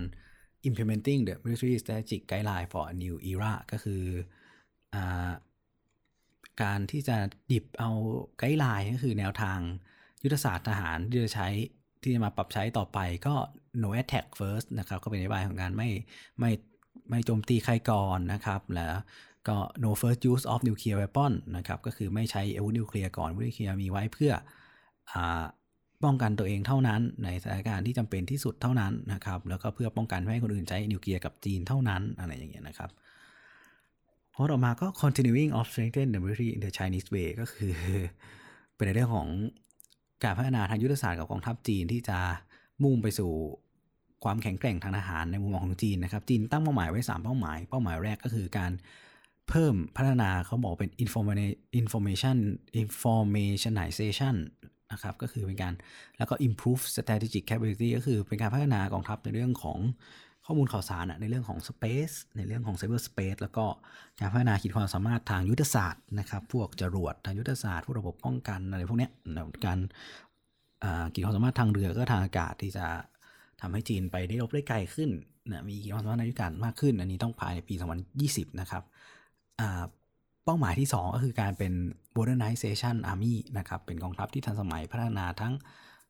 [0.68, 4.02] implementing the military strategic guideline for a new era ก็คือ
[4.94, 4.96] อ
[6.62, 7.16] การที่จะ
[7.48, 7.90] หยิบเอา
[8.38, 9.58] guideline ก็คือแนวทาง
[10.22, 11.48] ยุทธศาสตร์ทหารที่จะใช้
[12.02, 13.34] ที่จะมาปรับใช้ต่อไปก็
[13.82, 15.90] no attack first นะครับ ก็เป็นนโยบายของการไม่
[16.40, 16.50] ไม่
[17.10, 18.94] ไม่โจมตีใครก่อนนะครับ แล้ว
[19.48, 24.32] ก็ no first use of nuclear weapon นะครับ ก็คือไม่ใช้อาวุธนิวเคลียร์ก่อนอาวุธนิวเคลียร์มีไว้เพื่อ
[25.12, 25.14] อ
[26.04, 32.90] ป้องกันตัวเองเท่านั้น ในสถานการณ์ที่จำเป็นที่สุดเท่านั้นนะครับ แล้วก็เพื่อป้องกันไม่ให้คนอื่นใช้นิวเคลียร์กับจีนเท่านั้นอะไรอย่างเงี้ยนะครับ
[34.34, 37.72] พอต่อมาก็ continuing of strengthen the military in the Chinese way ก็คือ
[38.74, 39.28] เป็นในเรื่องของ
[40.24, 42.18] การพัฒนาทางยุทธศาสตร์กับกองทัพจีนที่จะ
[42.82, 43.32] มุ่งไปสู่
[44.24, 48.72] ความแข็งแกร่งทางทหารในมุมมองของจีนนะครับ จีนตั้งเป้าหมายไว้ 3 เป้าหมาย เป้าหมายแรกก็คือการ
[49.48, 52.36] เพิ่มพัฒนาเขาบอกเป็น information
[52.82, 54.36] informationization
[54.94, 55.72] นะครับก็คือเป็นการ
[56.18, 59.78] แล้วก็ improve strategic capability ก็คือเป็นการพัฒนากองทัพในเรื่องของ
[60.46, 63.64] ข้อมูลข่าวสารในเรื่องของ Space ในเรื่องของ Cyber Space แล้วก็
[64.20, 69.08] การพัฒนาขีดความสามารถทางยุทธศาสตร์นะครับ พวกจรวดทางยุทธศาสตร์พวกระบบป้องกันอะไรพวกนี้
[69.66, 69.78] การ
[71.12, 72.86] ขีดความสามารถทางเรือก็ทางอากาศที่จะ
[73.60, 75.10] ทำให้จีนไปได้รบได้ไกลขึ้น
[75.50, 77.74] นะมีขีดความสามารถในยุทธการมากขึ้น อันนี้ต้องภายในปี
[78.16, 78.82] 2020 นะครับ
[80.44, 81.72] เป้าหมายที่ 2 ก็คือการเป็น
[82.16, 85.54] modernization army นะครับ เป็นกองทัพที่ทันสมัยพัฒนาทั้ง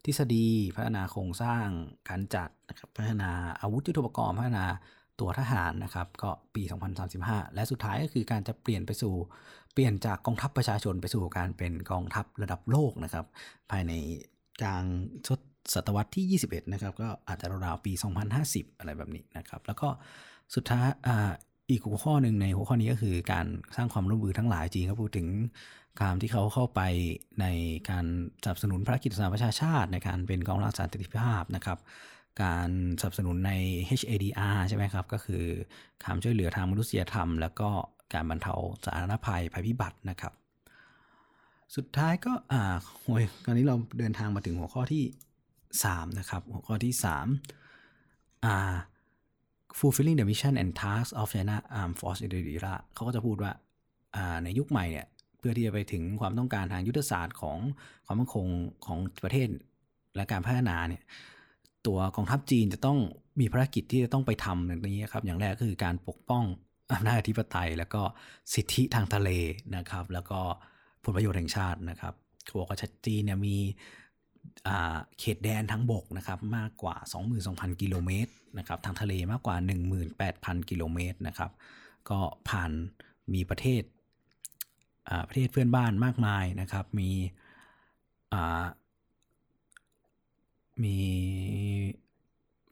[0.05, 1.67] ทฤษฎี พัฒนาโครงสร้าง
[2.09, 3.31] การจัดนะครับพัฒนา
[3.61, 4.65] อาวุธยุทโธปกรณ์พัฒนา
[5.21, 6.63] ตัวทหารนะครับ ก็ปี
[7.09, 9.15] 2035 และสุดท้ายก็คือการจะเปลี่ยนไปสู่
[9.73, 13.27] เปลี่ยนจากกองทัพประชาชนไปสู่การเป็นกองทัพระดับโลกนะครับ
[13.71, 13.93] ภายใน
[14.63, 14.85] กลาง
[15.75, 17.93] ศตวรรษที่ 21 นะครับ ก็อาจจะราวๆปี
[18.37, 19.89] 2050 อะไรแบบนี้นะครับ แล้วก็
[20.55, 20.87] สุดท้าย
[21.71, 23.47] อีกหัวข้อหนึ่งในหัวข้อนี้ก็คือการ
[23.77, 25.29] สร้างความร่วมมือทั้งหลายจริงก็พูดถึง
[26.03, 26.81] การที่เขาเข้าไป
[27.41, 27.47] ใน
[27.91, 28.07] การ
[28.43, 31.79] สนับสนุนภารกิจสหประชาชาติ ในการเป็นกองรักษาสันติภาพนะครับ
[32.43, 32.69] การ
[33.01, 33.53] สนับสนุนใน
[33.89, 35.45] HADR ใช่ไหมครับก็คือ
[36.05, 37.69] ความช่วยเหลือทางมนุษยธรรม แล้วก็
[38.15, 38.55] การบรรเทา
[38.85, 40.33] สาธารณภัยภัยพิบัตินะครับ
[41.77, 42.63] สุดท้ายก็อ่า
[43.03, 45.05] โอ้ยตอนนี้เราเดินทางมาถึงหัวข้อที่
[45.61, 46.93] 3 นะครับ หัวข้อที่
[47.71, 48.75] 3อ่า
[49.79, 53.53] fulfilling the mission and tasks of China Armed Force in the era เขาก็จะพูดว่า
[54.45, 55.07] ในยุคใหม่เนี่ย
[55.39, 57.59] เพื่อที่จะไปถึงความต้องการทางยุทธศาสตร์ของ
[58.07, 58.47] ความมั่นคง
[58.87, 59.49] ของประเทศ
[60.17, 61.03] และการพัฒนาเนี่ย
[61.87, 62.99] ตัวกองทัพจีนจะต้อง
[63.41, 66.45] มีภารกิจที่จะต้องไปทำอย่างนี้ครับ อย่างแรกก็คือการปกป้อง
[66.93, 68.03] อำนาจอธิปไตย แล้วก็
[68.55, 69.31] สิทธิทางทะเล
[69.77, 70.41] นะครับ แล้วก็
[71.05, 72.15] ผลประโยชน์แห่งชาตินะครับ
[72.45, 73.57] เขาบอกว่าจีนเนี่ยมี
[75.19, 76.97] เขตแดนทั้งบกนะครับมากกว่า
[77.39, 79.57] 22,000 กิโลเมตรนะครับทางทะเลมากกว่า
[80.13, 81.51] 18,000 กิโลเมตรนะครับ
[82.09, 82.19] ก็
[82.49, 82.71] ผ่าน
[83.35, 83.83] มีประเทศ
[85.29, 87.11] ประเทศเพื่อนบ้านมากมายนะครับมี
[90.85, 90.99] มี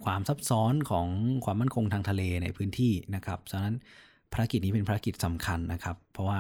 [0.04, 1.06] ความซับซ้อนของ
[1.44, 3.74] ความมั่นคงทางทะเลในพื้นที่นะครับฉะนั้น
[4.32, 6.38] ภารกิจนี้เป็นภารกิจสำคัญนะครับ เพราะว่า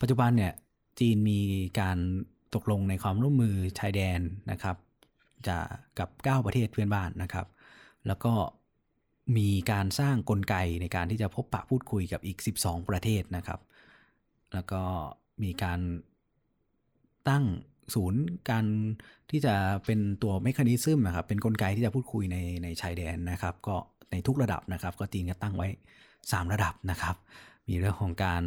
[0.00, 0.52] ปัจจุบันเนี่ย
[1.00, 1.40] จีนมี
[1.80, 1.98] การ
[2.54, 4.20] ตกลงในความร่วมมือชายแดน
[4.50, 4.76] นะครับ
[5.46, 5.58] จะ
[5.98, 7.46] กับ 9 ประเทศเพื่อนบ้านนะครับ
[8.06, 8.32] แล้วก็
[9.36, 13.60] มีการสร้างกลไกในการที่จะพบปะพูดคุยกับอีก 12 ประเทศนะครับ
[14.54, 14.82] แล้วก็
[15.42, 15.80] มีการ
[17.28, 17.44] ตั้ง
[17.94, 18.64] ศูนย์การ
[19.30, 23.76] ที่จะเป็นตัวเมคานิซึมนะครับ เป็นนกลไกที่จะพูดคุยในในชายแดนนะครับ ก็
[24.10, 25.68] ในทุกระดับนะครับ ก็จีนก็ตั้งไว้
[26.10, 27.16] 3 ระดับนะครับ
[27.68, 28.42] มีเรื่องของการ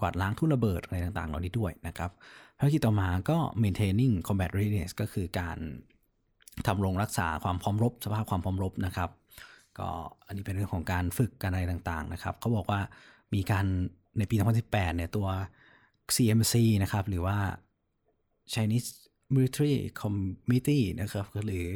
[0.00, 2.10] กวาดล้างทุ่นระเบิดอะไรต่างๆ เหล่านี้ด้วยนะครับ
[2.58, 5.58] ภารกิจต่อมาก็ maintaining combat readiness ก็คือการ
[6.66, 9.10] ทำรงรักษาความพร้อมรบ สภาพความพร้อมรบนะครับ
[9.78, 9.88] ก็
[10.26, 12.80] อันนี้เป็นเรื่องของการฝึกการอะไรต่างๆนะครับเขาบอกว่า
[13.34, 13.66] มีการ
[14.18, 15.28] ในปี 2018 เนี่ยตัว
[16.14, 17.38] CMC นะครับ หรือว่า
[18.52, 18.88] Chinese
[19.34, 21.66] Military Committee นะครับหรือ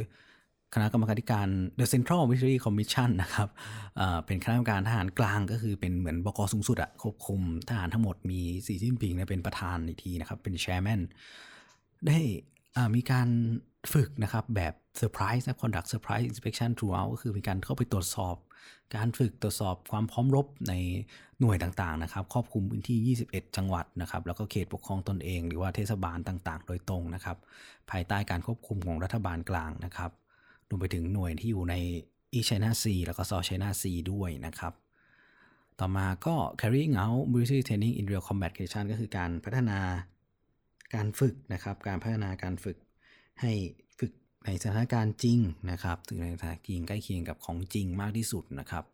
[0.75, 1.49] คณะกรรมการการ
[1.79, 3.49] The Central Military Commission นะครับ
[4.27, 11.01] เป็นคณะกรรมการทหารกลางก็คือเป็นเหมือนบกสูงสุดอะควบคุมทหารทั้งหมดมีสีจิ้นผิงเป็นประธานอีกทีนะครับ เป็น Chairman
[12.07, 12.19] ได้
[12.95, 13.29] มีการ
[13.93, 18.37] ฝึกนะครับแบบเซอร์ไพรส์นะ conduct surprise inspection throughout ก็คือมีการเข้าไปตรวจสอบ
[18.97, 20.75] การฝึกตรวจสอบความพร้อมรบใน
[21.41, 27.37] หน่วยต่างๆนะครับครอบคลุมพื้นที่ 21 จังหวัดนะครับแล้วก็เขตปกครองตนเอง หรือว่าเทศบาลต่างๆ โดยตรงนะครับ
[27.91, 30.11] ภายใต้การควบคุมของรัฐบาลกลางนะครับ
[30.69, 31.75] รวมไปถึงหน่วยที่อยู่ใน
[32.35, 34.73] East China Sea แล้วก็ South China Sea ด้วยนะครับ
[35.81, 39.79] ต่อมาก็ carrying out military training in real combat condition ก็คือการพัฒนา
[40.95, 42.77] การฝึกนะครับ การพัฒนาการฝึก
[43.41, 43.53] ให้
[43.99, 44.13] ฝึก
[44.45, 45.39] ในสถานการณ์จริง
[45.71, 48.85] นะครับ ถึงในสถานการณ์จริงใกล้เคียงกับของจริงมากที่สุดนะครับ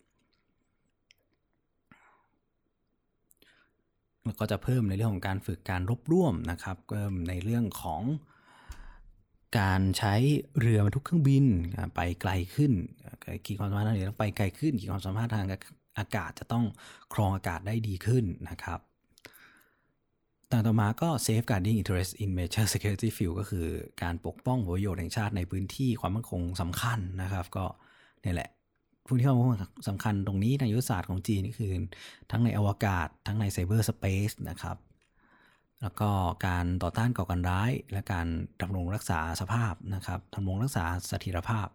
[4.24, 8.02] แล้วก็จะเพิ่มในเรื่องของการฝึกการรบร่วมนะครับเพิ่มในเรื่องของ
[9.58, 10.14] การใช้
[10.60, 11.44] เรือบรรทุกเครื่องบิน
[11.94, 12.72] ไปไกลขึ้น
[13.44, 15.46] ขีดความสามารถทางเรือต้องไปไกลขึ้นขีดความสามารถทาง
[15.98, 16.64] อากาศจะต้อง
[17.12, 18.80] ครองอากาศได้ดีขึ้นนะครับ
[20.50, 23.66] ต่างต่อมาก็ safeguarding interest in major security field ก็คือ
[24.02, 27.64] การปกป้องผลประโยชน์แห่งชาติในพื้นที่ความมั่นคงสำคัญนะครับ ก็
[28.24, 28.50] นี่แหละ
[29.06, 31.70] พื้นที่ความมั่นคงสำคัญตรงนี้ทางยุทธศาสตร์ของจีนนี่คือ
[32.30, 34.76] ทั้งในอวกาศ ทั้งในไซเบอร์สเปซนะครับ
[35.84, 36.10] แล้วก็
[36.46, 38.26] การต่อต้านก่อการร้าย และการ
[38.60, 41.68] ดำรงรักษาสภาพนะครับดำรงรักษาสถิรภาพ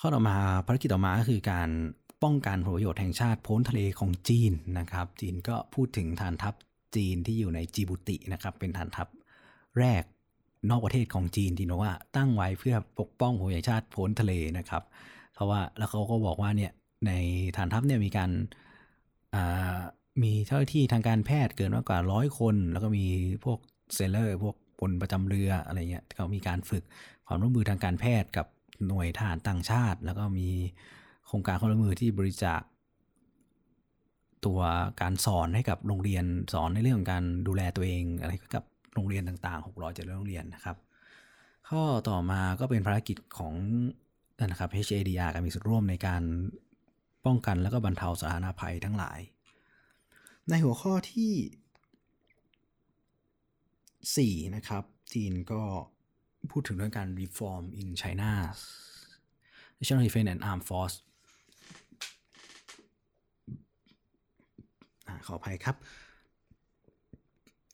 [0.00, 0.36] ข้อต่อมา
[0.66, 1.68] ภารกิจต่อมาก็คือการ
[2.22, 6.54] ป้องกันผลประโยชน์แห่งชาติพ้นทะเลของจีนนะครับ จีนก็พูดถึงฐานทัพ
[6.96, 9.08] จีนที่อยู่ในจิบุตินะครับ เป็นฐานทัพ
[9.78, 10.02] แรก
[10.70, 14.82] นอกประเทศของจีนที่นว่าตั้งไว้เพื่อปกป้องผลประโยชน์ชาติพ้นทะเลนะครับ
[15.34, 16.72] เพราะว่าแล้วเขาก็บอกว่าเนี่ย
[17.06, 17.12] ใน
[17.56, 18.30] ฐานทัพเนี่ยมีการ
[20.22, 23.04] มีเจ้าหน้าที่ทางการแพทย์เกินมากกว่าร้อยคน แล้วก็มี
[23.44, 23.58] พวก
[23.94, 26.84] เซลเลอร์พวกบนประจำเรืออะไรเงี้ยเขามีการฝึก
[27.26, 28.46] ความร่วมมือทางการแพทย์กับ
[28.86, 30.48] หน่วยทหารต่างชาติ แล้วก็มี
[31.26, 32.60] โครงการความร่วมมือที่บริจาค
[34.46, 34.60] ตัว
[35.00, 38.64] การสอนให้กับโรงเรียนสอนในเรื่องของการดูแลตัวเองอะไรกับ
[38.94, 40.76] โรงเรียนต่างๆ 600จะโรงเรียนนะครับ
[41.68, 43.54] ข้อต่อมาก็เป็นภารกิจของ
[44.50, 46.22] นะครับ HADR การมีส่วนร่วมในการ
[47.26, 49.18] ป้องกันและก็บรรเทาสาธารณภัยทั้งหลาย
[50.50, 54.84] ในหัวข้อที่ 4 นะครับ
[55.14, 55.62] จีนก็
[56.50, 58.32] พูดถึงเรื่องการ reform in China
[59.78, 60.96] National Defense and Armed Force
[65.26, 65.76] ขออภัยครับ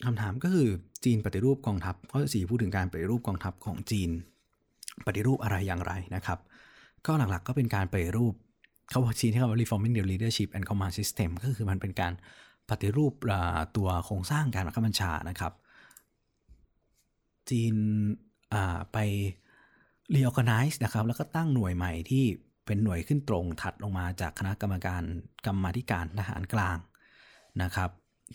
[0.04, 0.68] คำถามก็คือ
[1.04, 4.10] จีนปฏิรูปกองทัพข้อสี่พูดถึงการปฏิรูปกองทัพของจีน
[5.06, 6.38] ปฏิรูปอะไรอย่างไรนะครับ
[7.06, 8.34] ก็หลักๆก็เป็นการปฏิรูป
[8.90, 12.12] เขาบอกจีนที่เขาว่า reforming the leadership and command system ก็คือมันเป็นการ
[12.70, 13.12] ปฏิรูป
[13.76, 15.52] ตัวโครงสร้างการบังคับบัญชานะครับ
[17.50, 17.74] จีน
[18.92, 18.98] ไป
[20.14, 22.24] reorganize นะครับแล้วก็ตั้งหน่วยใหม่ที่
[22.66, 25.02] เป็นหน่วยขึ้นตรงถัดลงมาจากคณะกรรมการ
[25.46, 26.78] กรรมาธิการทหารกลาง
[27.62, 27.90] นะครับ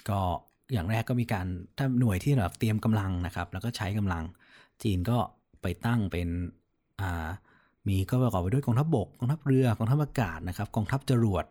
[0.09, 0.21] ก็
[0.73, 4.23] อย่างแรกก็มีการถ้าหน่วยที่แบบเตรียมกำลังนะครับ แล้วก็ใช้กำลัง
[4.83, 5.17] จีนก็
[5.61, 6.27] ไปตั้งเป็น
[7.87, 11.45] มีก็ประกอบไปด้วยกองทัพบกกองทัพเรือกองทัพอากาศนะครับกองทัพจรวด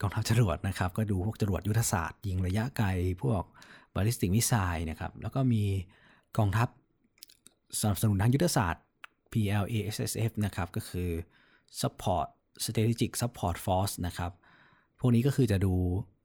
[0.00, 2.88] กองทัพจรวดนะครับ ก็ดูพวกจรวดยุทธศาสตร์ ยิงระยะไกล
[3.22, 3.42] พวก
[3.94, 5.64] ballistic missile นะครับ แล้วก็มี
[6.38, 6.68] กองทัพ
[7.80, 8.84] สนับสนุนทางยุทธศาสตร์
[9.32, 11.10] PLASSF นะครับ ก็คือ
[11.80, 12.26] Support
[12.64, 14.32] Strategic Support Force นะครับ
[15.00, 15.74] พวกนี้ก็คือจะดู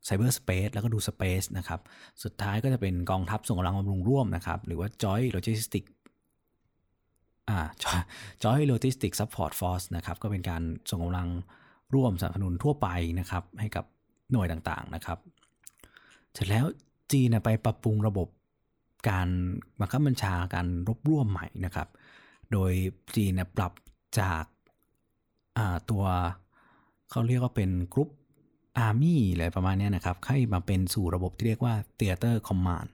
[0.08, 1.80] Cyber Space แล้วก็ดู Space นะครับ
[2.24, 5.84] สุดท้ายก็จะเป็นกองทัพส่งกำลังบำรุงร่วมนะครับ หรือว่า Joint Logistic
[7.50, 7.60] อ่า
[8.44, 11.30] Joint Logistic Support Force นะครับ ก็เป็นการส่งกำลัง
[11.96, 12.88] ร่วมสนับสนุนทั่วไป
[13.20, 13.86] นะครับ ให้กับ
[14.32, 15.20] หน่วยต่างๆนะครับ
[16.34, 16.66] เสร็จแล้ว
[17.12, 18.28] จีนไปปรับปรุงระบบ
[19.10, 19.28] การ
[19.80, 21.88] บังคับบัญชาการรบร่วมใหม่นะครับ
[22.52, 22.72] โดย
[23.16, 23.74] จีนปรับ
[24.20, 24.44] จาก
[25.90, 26.04] ตัว
[27.10, 28.10] เขาเรียกว่าเป็นกรุ๊ป
[28.78, 32.90] อาร์มี่อะไรประมาณนี้นะครับ ให้มาเป็นสู่ระบบที่เรียกว่า Theater Command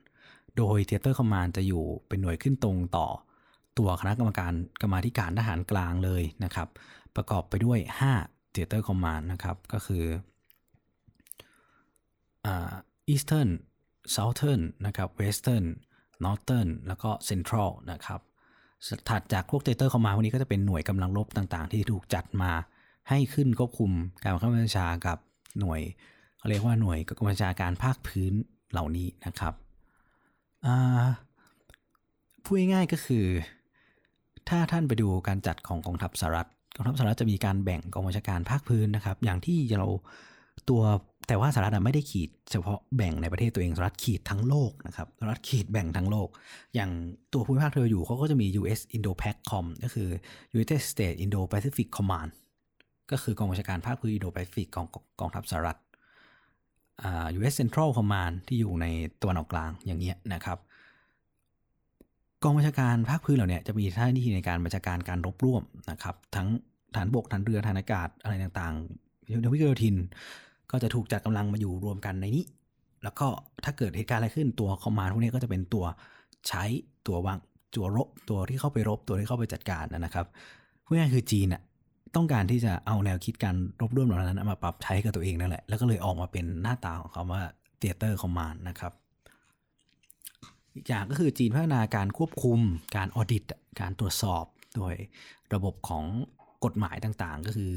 [0.56, 3.06] โดย Theater Command จะอยู่เป็นหน่วยขึ้นตรงต่อ
[3.78, 6.68] ตัวคณะกรรมการกรรมาธิการทหารกลางเลยนะครับ
[7.16, 10.04] ประกอบไปด้วย 5 Theater Command นะครับ ก็คือ
[12.46, 12.72] อ่า
[13.12, 13.48] Eastern
[14.14, 15.64] Southern นะครับ Western
[16.24, 18.20] Northern แล้วก็ Central นะครับ
[19.08, 22.52] ถัดจากพวก Theater Command พวกนี้ก็จะเป็นหน่วยกำลังรบต่างๆ ที่ถูกจัดมา
[23.08, 23.90] ให้ขึ้นควบคุม
[24.22, 25.18] การบังคับบัญชากับ
[25.60, 25.80] หน่วย
[26.38, 28.32] เขาเรียกว่าหน่วยกำบัญชาการภาคพื้น
[28.70, 29.54] เหล่านี้นะครับ
[32.44, 33.24] พูดง่ายๆก็คือ
[34.48, 39.88] ถ้าท่านไปดูการจัดของกองทัพสหรัฐ กองทัพสหรัฐจะมีการแบ่งกองบัญชาการภาคพื้นนะครับ อย่างที่เรา
[40.70, 40.82] ตัว
[41.28, 46.28] แต่ว่าสหรัฐไม่ได้ขีดเฉพาะแบ่งในประเทศตัวเองสหรัฐขีดทั้งโลกนะครับสหรัฐขีดแบ่งทั้งโลก
[46.74, 46.90] อย่าง
[47.32, 50.08] ตัวภูมิภาคเธออยู่เขาก็จะมี US Indo-PACOM ก็คือ
[50.56, 52.30] United States Indo-Pacific Command
[53.10, 54.86] ก็คือกองบัญชาการภาคพื้นอินโดแปซิฟิกของ
[55.20, 55.78] กองทัพสหรัฐ
[57.38, 58.86] US Central Command ที่อยู่ใน
[59.20, 60.58] ตะวันออกกลางอย่างเงี้ยนะครับ
[62.48, 66.48] องบัญชาการภาคพื้นเหล่านี้จะมีหน้าที่ในการบัญชาการการรบร่วมนะครับ ทั้ง
[66.96, 69.96] ฐานบกฐานเรือฐานอากาศอะไรต่างๆนวิกโยธิน
[70.70, 72.44] ก็จะถูกจัดกำลังมาอยู่รวมกันในนี้
[73.02, 73.26] แล้วก็
[73.64, 75.84] ถ้าเกิดเหตุการณ์อะไรขึ้นตัวคอมมานด์พวกนี้ก็จะเป็นตัว
[76.48, 76.64] ใช้
[77.06, 77.38] ตัววาง
[77.76, 80.26] ตัวรบตัวที่เข้าไปรบตัวที่เข้าไปจัดการนะครับ
[80.84, 81.62] พูดง่ายคือจีนอะ
[82.16, 87.42] ต้องการที่จะเอาแนวคิดการรบร่วมเหล่านั้นมาปรับใช้กับตัวเองนั่นแหละ แล้วก็เลยออกมาเป็นหน้าตาของเขาว่า
[87.80, 88.92] Theater Command นะครับ
[90.76, 92.60] อีกอย่างก็คือจีนพัฒนาการควบคุม
[92.96, 93.44] การออดิต
[93.80, 94.44] การตรวจสอบ
[94.76, 94.94] โดย
[95.54, 96.04] ระบบของ
[96.64, 97.74] กฎหมายต่างๆ ก็คือ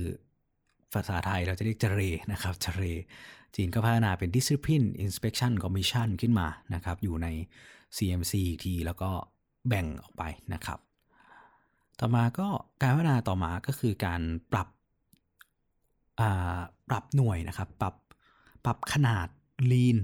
[0.93, 2.83] ภาษาไทยเราจะเรียกจเรนะครับจเร
[3.55, 7.27] จีนก็พัฒนาเป็น Discipline Inspection Commission ขึ้นมานะครับ อยู่ใน
[7.97, 8.33] CMC
[8.63, 9.09] ทีแล้วก็
[9.67, 10.23] แบ่งออกไป
[10.53, 10.79] นะครับ
[11.99, 12.47] ต่อมาก็
[12.81, 14.21] การพัฒนาต่อมาก็คือการ
[14.51, 14.67] ปรับ
[16.89, 17.95] ปรับหน่วยนะครับ ปรับ
[18.65, 19.27] ปรับขนาด
[19.71, 19.97] ลีน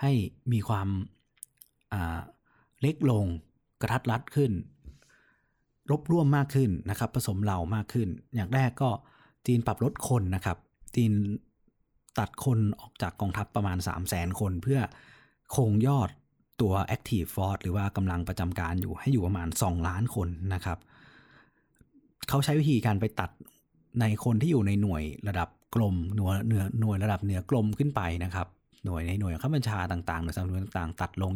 [0.00, 0.12] ให้
[0.52, 0.88] มีความ
[2.82, 3.26] เล็กลง
[3.80, 4.52] กระทัดรัดขึ้น
[5.90, 8.90] รบร่วมมากขึ้นนะครับ ผสมเหล่ามากขึ้น อย่างแรกก็
[9.46, 10.58] จีนปรับลดคนนะครับ
[10.96, 11.12] จีน
[12.18, 14.80] ตัดคนออกจากกองทัพประมาณ 3 0 0แสนคนเพื่อ
[15.56, 16.10] คงยอด
[16.60, 20.78] ตัว Active Force หรือว่ากำลังประจำการอยู่ให้อยู่ประมาณ 2 ล้านคนนะครับ
[22.28, 23.30] เขาใช้วิธีการไปตัด
[24.00, 28.46] ในคนที่อยู่ในหน่วยระดับกลมหน่วยเหนือหน่วยระดับเหนือกลมขึ้นไปนะครับ
[28.84, 31.30] หน่วยในหน่วยข้าบัญชาต่างๆหน่วยสำรวจต่างๆ ตัดลง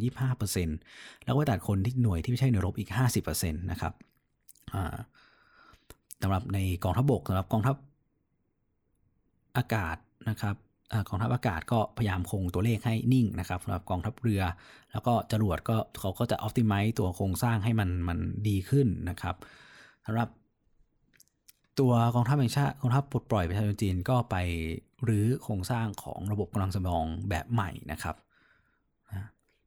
[0.60, 2.90] 25%แล้วก็ตัดคนที่หน่วยที่ไม่ใช่หน่วยรบอีก
[3.24, 3.92] 50%นะครับ
[6.22, 7.76] สำหรับในกองทัพบกสำหรับกองทัพ
[9.56, 9.96] อากาศ
[10.28, 10.56] นะครับ
[11.08, 14.42] กองทัพอากาศก็พยายามคงตัวเลขให้นิ่งนะครับสำหรับกองทัพเรือ
[14.92, 18.18] แล้วก็จรวดก็เขาก็จะออ t ติไมซ์ตัวโครงสร้างให้มันมัน
[18.48, 19.36] ดีขึ้นนะครับ
[20.06, 20.28] สำหรับ
[21.80, 24.36] ตัวกองทัพแห่งชาติกองทัพปลดปล่อยประชาชนจีนก็ไป
[25.04, 28.16] หรือโครงสร้างของระบบกำลังสมองแบบใหม่นะครับ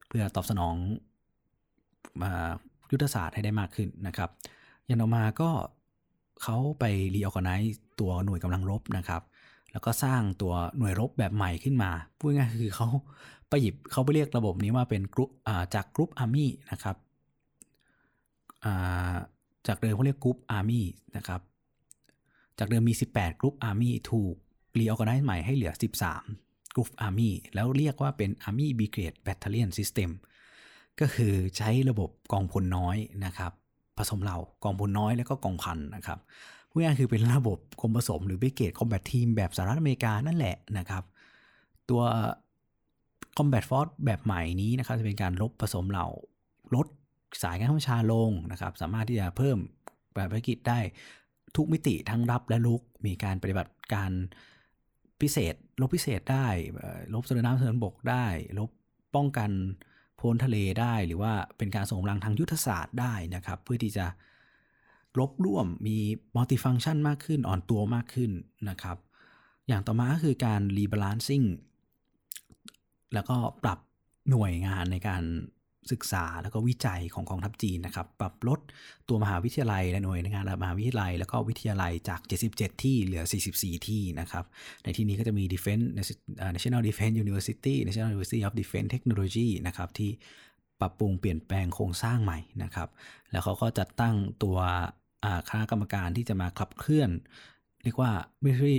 [0.07, 0.75] เพื่อตอบสนอง
[2.21, 2.31] มา
[2.91, 4.29] ยุทธศาสตร์ให้ได้มากขึ้นนะครับ
[4.89, 5.49] อันต่อมาก็
[6.43, 9.21] เขาไป reorganize ตัวหน่วยกำลังรบนะครับ
[9.71, 12.87] แล้วก็สร้างตัวหน่วยรบแบบใหม่ขึ้นมา พูดง่ายคือเขา
[13.49, 15.29] ไปหยิบเขาไปเรียกระบบนี้ว่าเป็นกรุ๊ป
[15.73, 16.95] จาก group army นะครับ
[19.67, 20.85] จากเดิมเขาเรียก group army
[21.17, 21.41] นะครับ
[22.59, 24.35] จากเดิมมี 18 group army ถูก
[24.79, 25.73] reorganize ใหม่ให้เหลือ
[26.23, 30.09] 13 group army แล้วเรียกว่าเป็น Army Brigade Battalion System
[30.99, 33.51] ก็คือใช้ระบบกองพลน้อยนะครับ
[33.97, 36.19] ผสมเหล่ากองพลน้อยแล้วก็กองพันนะครับ
[36.69, 41.03] พูดง่ายคือเป็นระบบกรมผสมหรือ Brigade Combat Team แบบสหรัฐอเมริกานั่นแหละนะครับ
[41.89, 42.01] ตัว
[43.37, 46.07] Combat Force แบบใหม่นี้นะครับจะเป็นการรบผสมเหล่า
[46.75, 46.87] ลด
[47.41, 49.57] สายการบังคับบัญชาลงนะครับสามารถที่จะเพิ่ม
[50.13, 50.79] แบบภารกิจได้
[51.55, 54.11] ทุกมิติทั้งรับและรุกมีการปฏิบัติการ
[55.23, 56.47] พิเศษ รบพิเศษได้
[57.13, 58.25] รบสะเทินน้ำสะเทินบกได้
[58.59, 58.69] รบ
[59.15, 64.05] ป้องกันโพ้นทะเลได้หรือว่าเป็นการส่งกำลังทางยุทธศาสตร์ได้นะครับ เพื่อที่จะ
[65.19, 65.97] รบร่วมมี
[66.35, 68.31] multifunction มากขึ้นอ่อนตัวมากขึ้น
[68.69, 68.97] นะครับ
[69.67, 71.43] อย่างต่อมาก็คือการ rebalancing
[73.13, 73.79] แล้วก็ปรับ
[74.29, 75.23] หน่วยงานในการ
[75.91, 78.59] ศึกษาแล้วก็วิจัยของกองทัพจีนนะครับ ปรับลด
[79.09, 82.19] ตัวมหาวิทยาลัยและหน่วยงานมหาวิทยาลัย แล้วก็วิทยาลัยจาก
[82.51, 83.23] 77 ที่เหลือ
[83.55, 84.45] 44 ที่นะครับ
[84.83, 85.85] ในที่นี้ก็จะมี Defense
[86.55, 90.11] National Defense University National University of Defense Technology นะครับที่
[90.79, 92.89] ปรับปรุงเปลี่ยนแปลงโครงสร้างใหม่นะครับ
[93.31, 94.57] แล้วเขาก็จัดตั้งตัว
[95.49, 97.09] คณะกรรมการที่จะมาขับเคลื่อน
[97.83, 98.11] เรียกว่า
[98.43, 98.77] military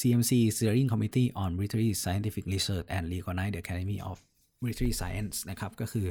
[0.00, 4.16] CMC Steering Committee on Military Scientific Research and Recognize the Academy of
[4.62, 6.06] military science นะครับก็คือ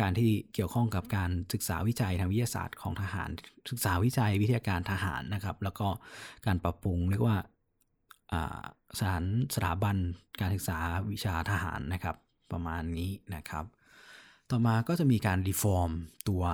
[0.00, 3.30] การที่เกี่ยวข้องกับการศึกษาวิจัยทางวิทยาศาสตร์ของทหาร
[3.70, 5.88] ศึกษาวิจัยวิทยาการทหารนะครับ แล้วก็
[6.46, 7.36] การปรับปรุงเรียกว่า
[8.98, 9.24] สถาน
[9.54, 9.96] สถาบัน
[10.40, 10.78] การศึกษา
[11.10, 12.16] วิชาทหารนะครับ
[12.52, 13.64] ประมาณนี้นะครับ
[14.50, 15.90] ต่อมาก็จะมีการรีฟอร์ม
[16.28, 16.44] ตัว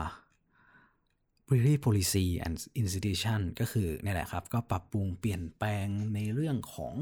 [1.49, 6.95] military policy and institution ก็คือนี่แหละครับ ก็ปรับปรุงเปลี่ยนแปลงในเรื่องของ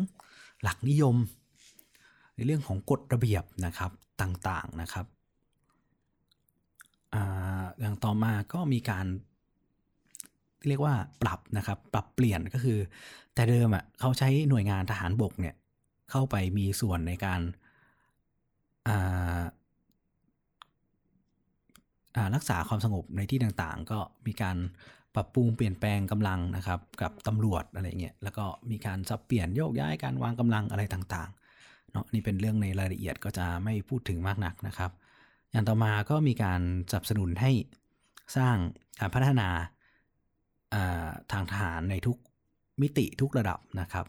[0.63, 1.17] หลักนิยม
[2.37, 3.91] ในเรื่องของกฎระเบียบนะครับ
[4.21, 5.07] ต่างๆนะครับ
[7.81, 9.07] อย่างต่อมาก็มีการ
[10.69, 12.79] เรียกว่าปรับนะครับ ปรับเปลี่ยนก็คือ
[13.35, 15.55] แต่เดิมอะเขาใช้หน่วยงานทหารบกเนี่ย
[16.11, 17.41] เข้าไปมีส่วนในการ
[22.35, 24.57] รักษาความสงบในที่ต่างๆ ก็มีการ
[25.15, 31.44] ปรับปรุงเปลี่ยนแปลงกำลังนะครับ กับตำรวจอะไรเงี้ยแล้วก็มีการสับเปลี่ยนโยกย้ายการวางกำลังอะไรต่างๆ
[31.95, 34.91] เนาะนี่เป็นเรื่องในรายละเอียดก็จะไม่พูดถึงมากนักนะครับ
[35.51, 37.51] อย่างต่อมาก็มีการสนับสนุนให้
[38.37, 38.57] สร้าง
[39.01, 39.49] การพัฒนา
[41.33, 42.17] ทางทหารในทุก
[42.81, 44.07] มิติทุกระดับนะครับ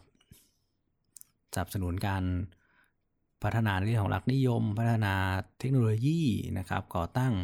[1.54, 2.24] สนับสนุนการ
[3.42, 5.14] พัฒนาในเรื่องของหลักนิยม พัฒนา
[5.58, 6.20] เทคโนโลยี
[6.58, 7.34] นะครับ ก่อตั้ง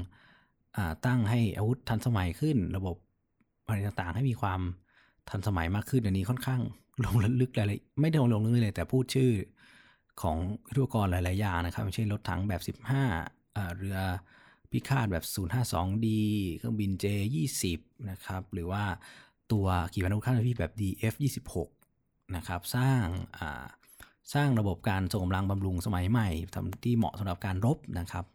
[1.06, 2.96] ตั้งให้อาวุธทันสมัยขึ้น ระบบ
[3.66, 4.60] อะไรต่างๆ ให้มีความ
[5.30, 6.60] ทันสมัยมากขึ้นอันนี้ค่อนข้าง
[7.04, 9.30] ลงลึกอะไรไม่ได้ลงลึกเลยแต่พูดชื่อ
[10.22, 10.36] ของ
[10.68, 12.78] ยุทธปกรณ์หลาย ๆ อย่างนะครับเช่รถถังแบบ
[13.18, 13.98] 15 เรือ
[14.70, 16.06] พิฆาตแบบ 052D
[16.56, 17.64] เครื่องบิน J20
[18.10, 18.84] นะครับหรือว่า
[19.52, 21.68] ตัวขีปนาวุธข้ามทวีปแบบ DF26
[22.36, 23.04] นะครับสร้าง
[24.34, 28.26] สร้างระบบการส่งกำลังบำรุงสมัยใหม่ทำที่เหมาะสำหรับการรบนะครับ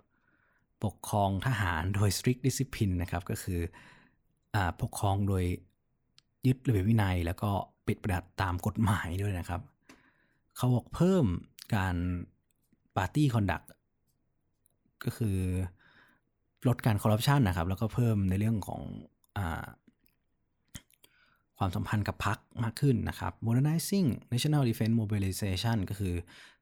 [0.84, 3.60] ปกครองทหารโดย strict discipline นะครับก็คือ
[4.56, 5.44] อปกครองโดย
[6.46, 7.52] ยึดระเบียบวินัย แล้วก็
[7.88, 9.62] ปิดประดับตามกฎหมายด้วยนะครับ
[10.56, 11.26] เขาบอกเพิ่ม
[11.76, 11.96] การ
[12.98, 13.62] ปาร์ตี้คอนดัก
[15.04, 15.38] ก็คือ
[16.68, 18.82] ลดการคอร์รัปชันนะครับ แล้วก็เพิ่มในเรื่องของ
[19.38, 19.40] อ
[21.58, 26.14] ความสัมพันธ์กับพรรคมากขึ้นนะครับ modernizing national defense mobilization ก็คือ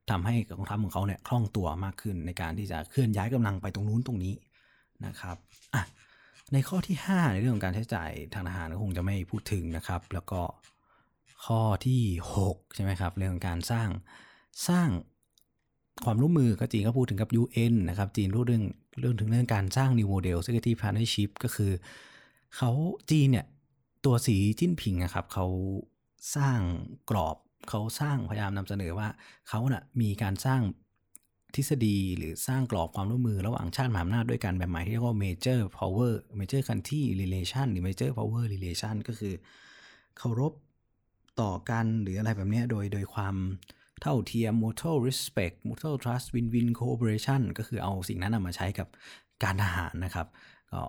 [0.09, 4.33] ทำให้กองทัพของเขาเนี่ยคล่องตัวมากขึ้นในการที่จะเคลื่อนย้ายกำลังไปตรงนู้นตรงนี้
[5.05, 5.37] นะครับ
[5.73, 5.83] อะ
[6.53, 10.41] ในข้อที่ 5 ในเรื่องของการใช้จ่ายทางทหารก็คงจะไม่พูดถึงนะครับ แล้วก็
[11.45, 12.01] ข้อที่
[12.37, 13.89] 6 ใช่ไหมครับ เรื่องของการสร้าง
[14.67, 14.89] สร้าง
[16.05, 18.63] ความร่วมมือก็จีนก็พูดถึงกับ UN นะครับ จีนรู้เรื่อง
[18.99, 21.71] เรื่องถึงเรื่องการสร้าง New Model Security Partnership ก็คือ
[22.57, 22.71] เขา
[23.11, 23.45] จีนเนี่ย
[24.05, 25.47] ตัวสีจิ้นผิงนะครับเขา
[26.35, 26.59] สร้าง
[27.09, 27.37] กรอบ
[27.69, 29.07] เขาสร้างพยายามนำเสนอว่า
[29.49, 30.61] เขานะ่ะมีการสร้าง
[31.55, 39.33] ทฤษฎีหรือสร้างกรอบความร่วมมือระหว่างชาติมหาอำนาจด้วยกันแบบใหม่ที่เรียกว่า major power major country relation หรือ major power relation ก็คือ
[40.17, 40.53] เคารพ
[41.41, 43.35] ต่อกันหรืออะไรแบบนี้โดยโดยความ
[44.01, 48.87] เท่าเทียม mutual respect mutual trust win win cooperation ก็คือเอาสิ่งนั้นมาใช้กับ
[49.43, 50.27] การทหารนะครับ
[50.71, 50.81] ก็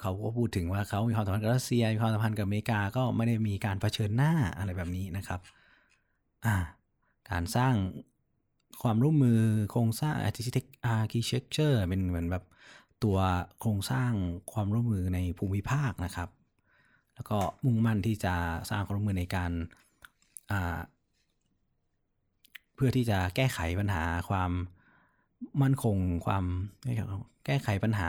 [0.00, 5.40] เขาก็พูดถึงว่าเขามีความสัมพันธ์กับรัสเซียมีความสัมพันธ์กับอเมริกาก็ไม่ได้มีการเผชิญหน้าอะไรแบบนี้นะครับ
[6.46, 6.56] อ่า
[7.30, 7.74] การสร้าง
[8.82, 9.38] ความร่วมมือ
[9.70, 10.14] โครงสร้าง
[10.96, 12.44] architecture เป็นเหมือนแบบ
[13.04, 13.18] ตัว
[13.60, 14.12] โครงสร้าง
[14.52, 16.28] ความร่วมมือในภูมิภาคนะครับ
[17.14, 18.34] แล้วก็มุ่งมั่นที่จะ
[18.70, 19.52] สร้างความร่วมมือในการ
[22.76, 24.50] เพื่อที่จะแก้ไขปัญหาความ
[25.62, 25.96] มั่นคง
[26.26, 26.44] ความ
[27.46, 28.08] แก้ไขปัญหา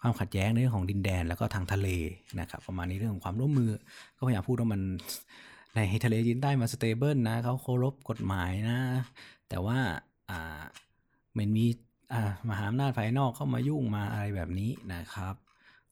[0.00, 1.88] ความขัดแย้งในเรื่องของดินแดนแล้วก็ทางทะเล
[2.40, 3.70] นะครับประมาณนี้เรื่องของความร่วมมือ
[4.16, 4.80] ก็พยายามพูดว่ามัน
[5.76, 8.78] ในทะเลจีนใต้มัน stable นะเขาเคารพกฎหมายนะ
[9.48, 9.78] แต่ว่า
[10.30, 10.60] อ่า
[11.38, 11.66] มันมี
[12.12, 15.34] อ่ามหาอำนาจภายนอกเข้ามายุ่งมาอะไรแบบนี้นะครับ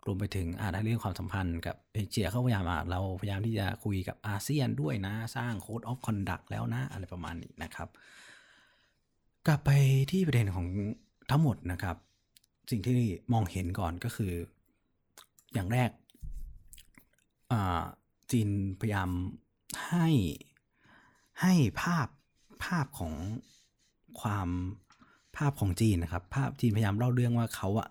[0.07, 7.89] รวมไปถึงอ่าเรื่องความสัมพันธ์กับเอเชียเขาพยายามอ่าเราพยายามที่จะคุยกับอาเซียนด้วยนะ สร้าง code of conduct แล้วนะ อะไรประมาณนี้นะครับ
[9.47, 9.71] กลับไป
[10.11, 10.67] ที่ประเด็นของ
[11.31, 11.97] ทั้งหมดนะครับ
[12.71, 12.99] สิ่งที่
[13.33, 14.33] มองเห็นก่อนก็คือ
[15.55, 15.91] อย่างแรก
[18.31, 18.49] จีน
[18.81, 19.11] พยายาม
[19.89, 20.09] ให้
[21.41, 22.09] ให้ภาพ
[22.65, 23.13] ภาพของ
[24.21, 24.49] ความ
[25.37, 27.89] ภาพของจีนนะครับ ภาพจีนพยายามเล่าเรื่องว่าเขาอะ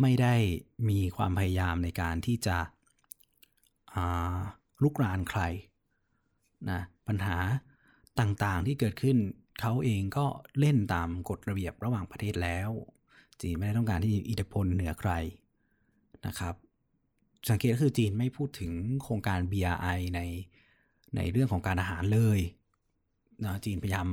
[0.00, 0.34] ไม่ได้
[0.88, 2.56] มีความพยายามในการที่จะ
[4.82, 5.42] ลุกรานใคร
[6.70, 7.38] นะปัญหา
[8.20, 9.16] ต่างๆที่เกิดขึ้น
[9.60, 10.26] เขาเองก็
[10.60, 12.70] เล่นตามกฎระเบียบระหว่างประเทศแล้ว
[13.40, 15.12] จีนไม่ได้ต้องการที่อิทธิพลเหนือใคร
[16.26, 16.54] นะครับ
[17.50, 18.72] สังเกตก็คือจีนไม่พูดถึง
[19.02, 20.20] โครงการ BRI ใน
[21.16, 22.40] ในเรื่องของการอาหารเลย
[23.44, 24.08] นะจีนพยายาม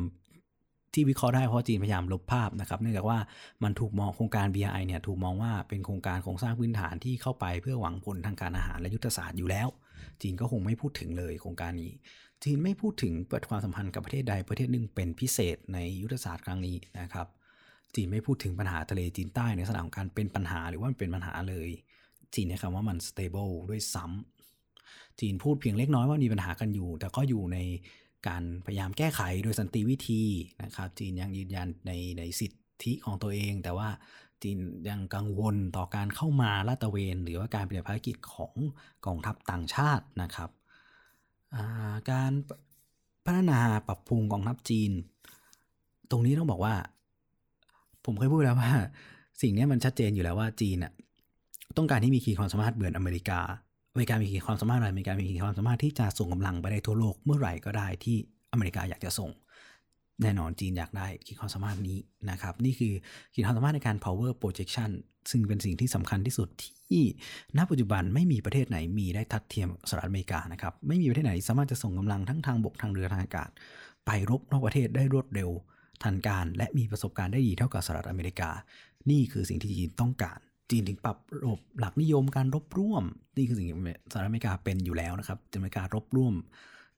[0.94, 3.20] ที่วิเคราะห์ได้เพราะจีนพยายามลบภาพนะครับเนื่องจากว่า
[3.64, 9.68] มันถูกมองโครงการ BRI เนี่ยถูกมองว่าเป็นโครงการโครงสร้างพื้นฐานที่เข้าไปเพื่อหวังผลทางการอาหารและยุทธศาสตร์อยู่แล้ว
[10.22, 11.92] จีนก็คงไม่พูดถึงเลยโครงการนี้
[12.44, 17.28] จีนไม่พูดถึงเปิดความสัมพันธ์กับประเทศใดประเทศหนึ่งเป็นพิเศษในยุทธศาสตร์ครั้งนี้นะครับ
[17.96, 21.70] จีนไม่พูดถึงปัญหาทะเลจีนใต้ในสถานการเป็นปัญหาหรือว่ามันเป็นปัญหาเลย
[22.36, 27.58] จีนใช้คำว่ามัน stable ด้วยซ้ำจีนพูดเพียงเล็กน้อยว่ามีปัญหากันอยู่ แต่ก็อยู่ใน
[28.28, 30.24] การพยายามแก้ไขโดยสันติวิธี
[30.64, 32.52] นะครับจีนยังยืนยันในในสิท
[32.84, 33.90] ธิของตัวเอง แต่ว่า
[34.44, 34.58] จีน
[34.90, 38.54] ยังกังวลต่อการเข้ามาลาดตระเวน หรือว่าการปฏิบัติภารกิจของ
[39.06, 40.50] กองทัพต่างชาตินะครับ
[42.12, 42.32] การ
[43.26, 44.92] พัฒนาปรับปรุงกองทัพจีน
[46.12, 46.76] ตรงนี้ต้องบอกว่า
[48.06, 48.72] ผมเคยพูดแล้วว่า
[49.42, 50.92] สิ่งนี้มันชัดเจนอยู่แล้วว่าจีนอะ
[51.78, 53.40] ต้องการที่มีขีดความสามารถเหมือนอเมริกา
[54.00, 58.18] อเมริกามีขีดความสามารถอะไรอเมริกามีขีดความสามารถที่จะส่งกำลังไปได้ทั่วโลกเมื่อไหร่ก็ได้ที่
[58.52, 59.30] อเมริกาอยากจะส่ง
[60.22, 61.98] แน่นอนจีนอยากได้ขีดความสามารถนี้
[62.30, 62.94] นะครับ นี่คือ
[63.34, 64.92] ขีดความสามารถในการ power projection
[65.32, 66.48] ซึ่งเป็นสิ่งที่สำคัญที่สุด
[66.90, 67.04] ที่
[67.58, 73.50] ณปัจจุบันไม่มีประเทศไหนมีได้ทัดเทียมสหรัฐอเมริกานะครับไม่มีประเทศไหนสามารถจะส่งกำลังทั้งทางบกทางเรือทางอากาศ
[74.06, 75.50] ไปรบนอกประเทศได้รวดเร็ว
[76.04, 78.50] ทันการและมีประสบการณ์ได้ดีเท่ากับสหรัฐอเมริกา
[79.10, 80.40] นี่คือสิ่งที่จีนต้องการ
[80.70, 83.04] จีนถึงปรับระบบหลักนิยมการรบร่วม
[83.38, 83.78] นี่คือสิ่งที่
[84.12, 86.34] สหรัฐอเมริกาเป็นอยู่แล้วนะครับอเมริการบร่วม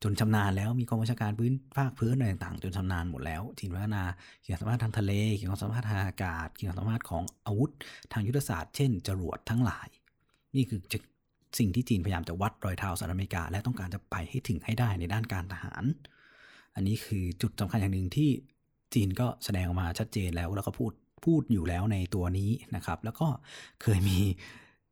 [0.03, 4.03] จนชำนาญแล้วมีกองบัญชาการพื้นภาคพื้นอะไรต่างๆ จนชำนาญหมดแล้วจีนพัฒนา
[4.43, 7.71] ขีดความสามารถทางทะเลขีดความสามารถทางอากาศขีดความสามารถของอาวุธ
[8.13, 9.87] ทางยุทธศาสตร์เช่นจรวดทั้งหลาย
[10.55, 10.79] นี่คือ
[11.59, 15.83] สิ่งที่จีนพยายามจะวัดรอยเท้าสหรัฐอเมริกา และต้องการจะไปให้ถึงให้ได้ในด้านการทหาร
[16.75, 18.29] อันนี้คือจุดสำคัญอย่างหนึ่งที่
[18.93, 20.91] จีนก็แสดงออกมาชัดเจนแล้วแล้วก็พูด
[21.25, 23.27] พูดอยู่แล้วในตัวนี้นะครับ แล้วก็
[23.81, 24.17] เคยมี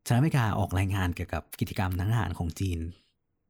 [0.06, 2.80] สหรัฐอเมริกาออกรายงานเกี่ยวกับกิจกรรมทางทหารของจีน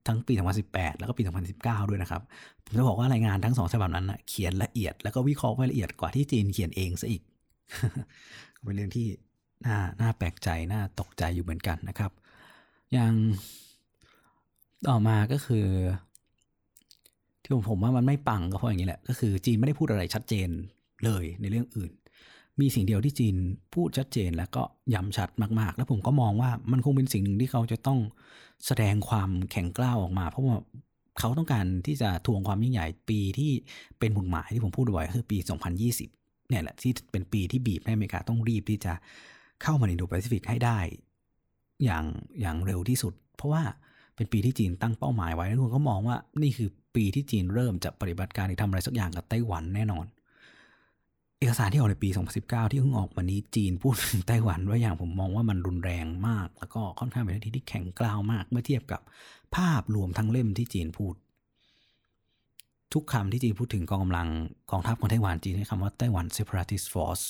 [0.08, 0.34] ทั้งปี
[0.66, 1.22] 2018 แล้วก็ปี
[1.56, 2.22] 2019 ด้วยนะครับ
[2.66, 7.22] ผมจะบอกว่ารายงานทั้งสองฉบับนั้นนะเขียนละเอียด แล้วก็วิเคราะห์ไว้ละเอียดกว่าที่จีนเขียนเองซะอีก
[8.64, 9.08] เป็นเรื่องที่
[9.66, 12.12] น่าน่าแปลกใจน่าตกใจอยู่เหมือนกันนะครับ
[12.94, 13.14] อย่าง
[14.88, 15.68] ต่อมาก็คือ
[17.42, 20.50] ที่ผมผมว่ามันไม่ปังก็เพราะอย่างนี้แหละ ก็คือจีนไม่ได้พูดอะไรชัดเจน
[21.06, 21.92] เลยในเรื่องอื่น
[22.60, 23.36] มีสิ่งเดียวที่จีน
[23.74, 25.30] พูดชัดเจนแล้วก็ย้ำชัด
[25.60, 28.00] มาก ๆ แล้วผมก็มองว่ามันคงเป็นสิ่งหนึ่งที่เขาจะต้อง
[28.66, 30.56] แสดงความแข็งกร้าวออกมา เพราะว่า
[31.20, 33.52] เขาต้องการที่จะทวงความยิ่งใหญ่ปีที่
[34.00, 35.38] เป็นหมุดหมายที่ผมพูดบ่อยคือปี
[35.94, 38.94] 2020 เนี่ยแหละที่เป็นปีที่บีบให้อเมริกาต้องรีบที่จะ
[39.64, 40.80] เข้ามาในอินโดแปซิฟิกให้ได้
[41.84, 42.04] อย่าง
[42.42, 43.64] อย่างเร็วที่สุด เพราะว่า
[44.16, 50.06] เป็นปีที่จีนตั้งเป้าหมายไว้แล้วทุกคนก็มองว่านี่คือปีที่จีนเริ่มจะปฏิบัติการหรือทำอะไรสักอย่างกับไต้หวันแน่นอน
[51.40, 52.10] เอกสารที่ออกในปี
[52.40, 59.02] 2019 ที่เพิ่งออกมานี้จีนพูดถึงไต้หวันว่าอย่างผมมองว่ามันรุนแรงมาก แล้วก็ค่อนข้างเป็นที่ที่แข็งกร้าวมาก เมื่อเทียบกับ
[59.56, 61.16] ภาพรวมทั้งเล่มที่จีนพูด
[62.94, 64.28] ทุกคำที่จีนพูดถึงกองกำลัง
[64.72, 67.24] กองทัพของไต้หวันจีนใช้คำว่าไต้หวัน separatist force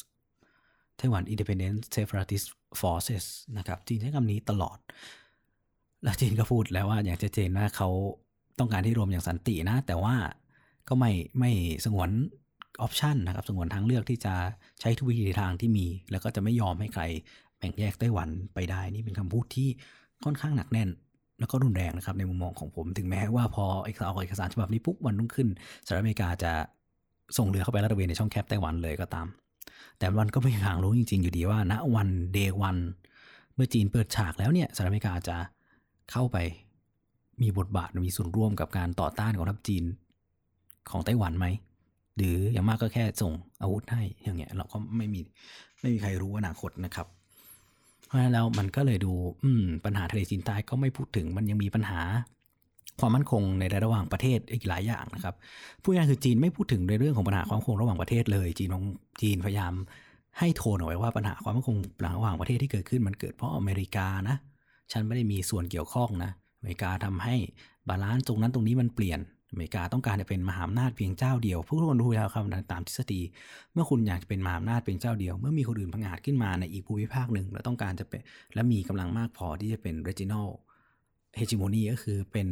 [0.97, 2.47] ไต้หวัน independent separatist
[2.81, 3.25] forces
[3.57, 4.77] นะครับจีนใช้คำนี้ตลอด
[6.03, 7.89] แล้วจีนก็พูดแล้วว่าอย่างชัดเจนว่าเขา
[8.59, 10.15] ต้องการที่รวมอย่างสันตินะ แต่ว่า
[10.87, 11.51] ก็ไม่ไม่
[11.85, 12.09] สงวน
[12.81, 14.33] ออปชันนะครับสงวนทางเลือกที่จะ
[14.81, 17.03] ใช้ทุกวิธีทางที่มี แล้วก็จะไม่ยอมให้ใคร
[17.57, 19.69] แบ่งแยกไต้หวันไปได้ นี่เป็นคำพูดที่
[20.25, 20.89] ค่อนข้างหนักแน่น
[21.39, 25.47] แล้วก็รุนแรงนะครับในมุมมองของผมถึงแม้ว่าพอเอกสารออกเอกสารฉบับนี้ปุ๊บวันรุ่งขึ้น
[25.85, 26.51] สหรัฐอเมริกาจะ
[27.37, 29.27] ส่งเรือเข้าไปลาดตระเวนในช่องแคบไต้หวันเลยก็ตาม
[29.97, 32.77] แต่วันก็ไม่มีทางรู้จริง ๆ อยู่ดีว่าณวันเดวัน
[33.55, 35.37] เมื่อจีนเปิดฉากแล้วเนี่ยสหรัฐอเมริกาจะ
[36.11, 36.37] เข้าไป
[37.41, 39.83] มีบทบาทมีส่วนร่วมกับการต่อต้านของทัพจีน
[40.91, 41.45] ของไต้หวันไหม
[42.19, 45.21] หรืออย่างมากก็แค่ส่งอาวุธให้อย่างเงี้ยเราก็ไม่มี
[45.81, 47.07] ไม่มีใครรู้อนาคตนะครับ
[48.07, 49.13] เพราะฉะนั้นแล้วมันก็เลยดู
[49.43, 52.01] อืมปัญหาทะเลจีนใต้ก็ไม่พูดถึงมันยังมีปัญหา
[52.99, 55.35] ความมั่นคงในระหว่างประเทศอีกหลายอย่างนะครับ
[55.83, 58.83] พูดง่ายคือจีนไม่พูดถึงในเรื่องของปัญหาความมั่นคงระหว่างประเทศเลย จีนเอง
[59.21, 59.73] จีนพยายาม
[60.39, 61.77] ให้โทนเอาไว้ว่าปัญหาความมั่นคง
[62.15, 64.35] ระหว่างประเทศที่เกิดขึ้นมันเกิดเพราะอเมริกานะ
[64.91, 67.35] ฉันไม่ได้มีส่วนเกี่ยวข้องนะอเมริกาทำให้
[67.87, 69.19] balance ตรงนั้นตรงนี้มันเปลี่ยน
[69.51, 73.21] อเมริกาต้องการจะเป็นมหาอำนาจเพียงเจ้าเดียวผู้คนรู้แล้วครับตามทฤษฎี
[73.73, 78.21] เมื่อคุณอยากจะเป็นมหาอำนาจเพียงเจ้าเดียว เมื่อมีคนอื่นพังอาจขึ้นมาในอีกภูมิภาคหนึ่ง และต้องการจะเป็น
[78.53, 80.47] และมีกำลังมากพอที่จะเป็น regional
[81.39, 82.47] hegemony ก็คือเป็น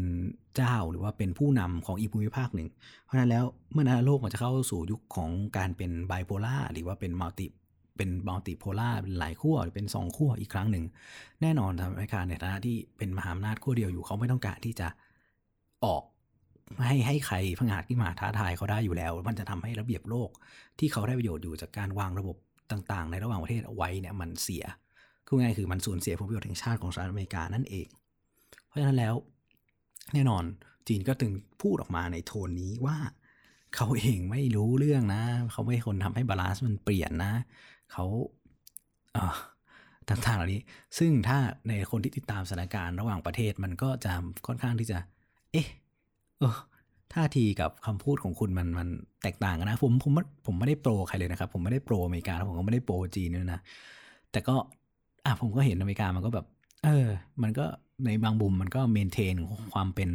[0.56, 2.70] เจ้าหรือว่าเป็นผู้นำของอีกภูมิภาคหนึ่ง
[3.04, 7.48] เพราะนั้นแล้วเมื่อนั้นโลกมันจะเข้าสู่ยุคของการเป็นไบโพล่าหรือว่าเป็นมัลติ
[7.98, 10.86] เป็นมัลติโพล่าเป็นหลายขั้วหรือเป็นสองขั้วอีกครั้งหนึ่ง
[11.42, 14.88] แน่นอนทางอเมริกาในฐานะที่เป็นมหาอำนาจขั้วเดียวอยู่เขาไม่ต้องการที่จะ
[15.86, 16.04] ออก
[16.86, 20.30] ให้ให้ใครพังอาจที่มาท้าทายเขาได้อยู่แล้ว มันจะทำให้ระเบียบโลก
[20.80, 22.38] ที่เขาได้ประโยชน์อยู่จากการวางระบบ
[22.72, 24.64] ต่างๆ ในระหว่างประเทศเอาไว้เนี่ยมันเสีย
[25.26, 27.88] คือง่ายคือมันสูญเสียผลประโยชน์แห่งชาติของสหรัฐอเมริกานั่นเอง
[28.68, 29.16] เพราะฉะนั้นแล้ว
[30.14, 30.44] แน่นอน
[30.88, 32.98] จีนก็ถึงพูดออกมาในโทนนี้ว่า
[33.76, 37.34] เขาเองไม่รู้เรื่องนะ เขาไม่คนทำให้บาลานซ์มันเปลี่ยนนะ
[37.92, 38.06] เขา
[39.14, 39.36] เออ
[40.10, 40.62] ต่างๆเหล่านี้
[40.98, 41.38] ซึ่งถ้า
[41.68, 44.12] ในคนที่ติดตามสถานการณ์ระหว่างประเทศมันก็จะ
[44.48, 44.98] ค่อนข้างที่จะ
[45.52, 45.68] เอ๊ะ
[46.40, 46.56] เออ
[47.14, 48.88] ท่าทีกับคำพูดของคุณมันมัน
[49.24, 50.12] แตกต่างกันนะ ผมผม
[50.46, 53.60] ผมไม่ได้ pro ใครเลยนะครับ ผมไม่ได้ pro อเมริกาแล้วผมก็ไม่ได้ pro จีนด้วยนะ
[54.32, 54.56] แต่ก็
[55.26, 56.46] อะผมก็เห็นอเมริกามันก็แบบ
[56.86, 57.08] เออ
[57.42, 57.66] มันก็
[58.06, 59.36] ในบางมุมมันก็ maintain
[59.74, 60.10] ความเป็น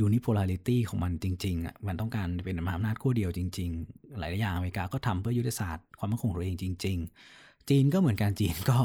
[0.00, 6.96] unipolarity ของมันจริงๆอะมันต้องการเป็นมหาอำนาจขั้วเดียวจริง ๆ หลายอย่างอเมริกาก็ทำเพื่อยุทธศาสตร์ความมั่นคงของตัวเองจริง
[7.32, 8.78] ๆ จีนก็เหมือนกันจีนก็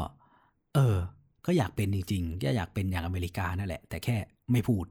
[0.76, 0.98] เออ
[1.46, 4.16] ก็อยากเป็นจริงๆก็อยากเป็นอย่างอเมริกานั่นแหละ แต่แค่
[4.52, 4.86] ไม่พูด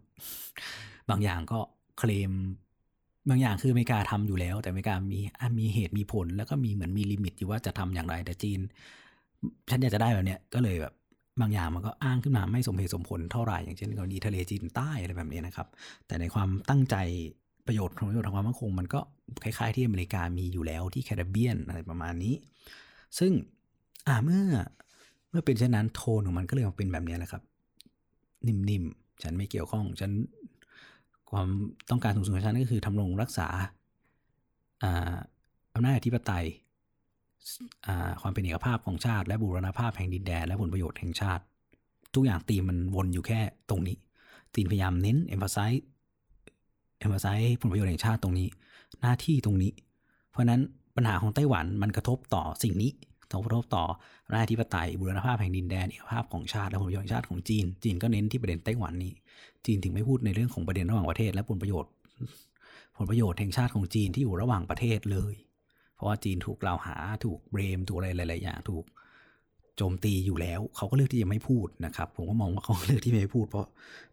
[1.10, 1.58] บางอย่างก็
[1.98, 2.32] เคลม
[3.28, 5.20] บางอย่างคืออเมริกาทำอยู่แล้ว แต่อเมริกามี
[5.58, 8.60] มีเหตุมีผล แล้วก็มีเหมือนมีลิมิตอยู่ว่าจะทำอย่างไรแต่จีน
[9.70, 10.94] ฉันอยากจะได้แบบเนี้ยก็เลยแบบ
[11.40, 15.68] บางอย่างมันก็อ้างขึ้นมาไม่สมเหตุสมผลเท่าไหร่อย่างเช่นกรณีทะเลจีนใต้อะไรแบบนี้นะครับ
[16.06, 16.96] แต่ในความตั้งใจ
[17.66, 19.00] ประโยชน์ของประโยชน์ทางความมั่นคง มันก็
[19.42, 22.34] คล้ายๆที่อเมริกามีอยู่แล้วที่แคริบเบียนอะไรประมาณนี้
[23.18, 23.32] ซึ่ง
[24.08, 24.44] อ่าเมื่อ
[25.30, 27.42] เมื่อเป็นเช่นนั้นโทนของมันก็เลยมาเป็นแบบนี้แหละครับ
[28.46, 30.10] นิ่มๆ ฉันไม่เกี่ยวข้อง ฉัน
[31.30, 31.48] ความ
[31.90, 33.48] ต้องการสูงสุดของฉันก็คือทำรงรักษา
[35.74, 36.46] อำนาจอธิปไตย
[38.22, 41.42] ความเป็นเอกภาพของชาติ และบูรณภาพแห่งดินแดนและผลประโยชน์แห่งชาติ
[42.14, 43.96] ทุกอย่างตีมันวนอยู่แค่ตรงนี้
[44.54, 45.80] ตีนพยายามเน้น emphasize
[47.04, 48.48] emphasize ผลประโยชน์แห่งชาติตรงนี้
[49.00, 49.72] หน้าที่ตรงนี้
[50.30, 50.60] เพราะนั้น
[50.96, 52.90] ปัญหาของไต้หวันมันกระทบต่อสิ่งนี้
[53.44, 53.84] กระทบต่อ
[54.32, 59.12] ราชธิปไตยบูรณภาพแห่งดินแดนเอกภาพของชาติและผลประโยชน์ชาติของจีน จีนก็เน้นที่ประเด็นไต้หวันนี้
[59.66, 61.90] จีนถึงไม่พูดในเรื่องของประเด็นระหว่างประเทศ และผลประโยชน์
[62.96, 65.34] ผลประโยชน์แห่งชาติของจีนที่อยู่ระหว่างประเทศเลย
[65.94, 68.84] เพราะว่าจีนถูกกล่าวหาถูกเบรมถูกอะไรหลาย ๆ อย่างถูก
[69.76, 73.66] โจมตีอยู่แล้ว เขาก็เลือกที่จะไม่พูดนะครับ ผมก็มองว่าเขาเลือกที่ไม่พูด เพราะ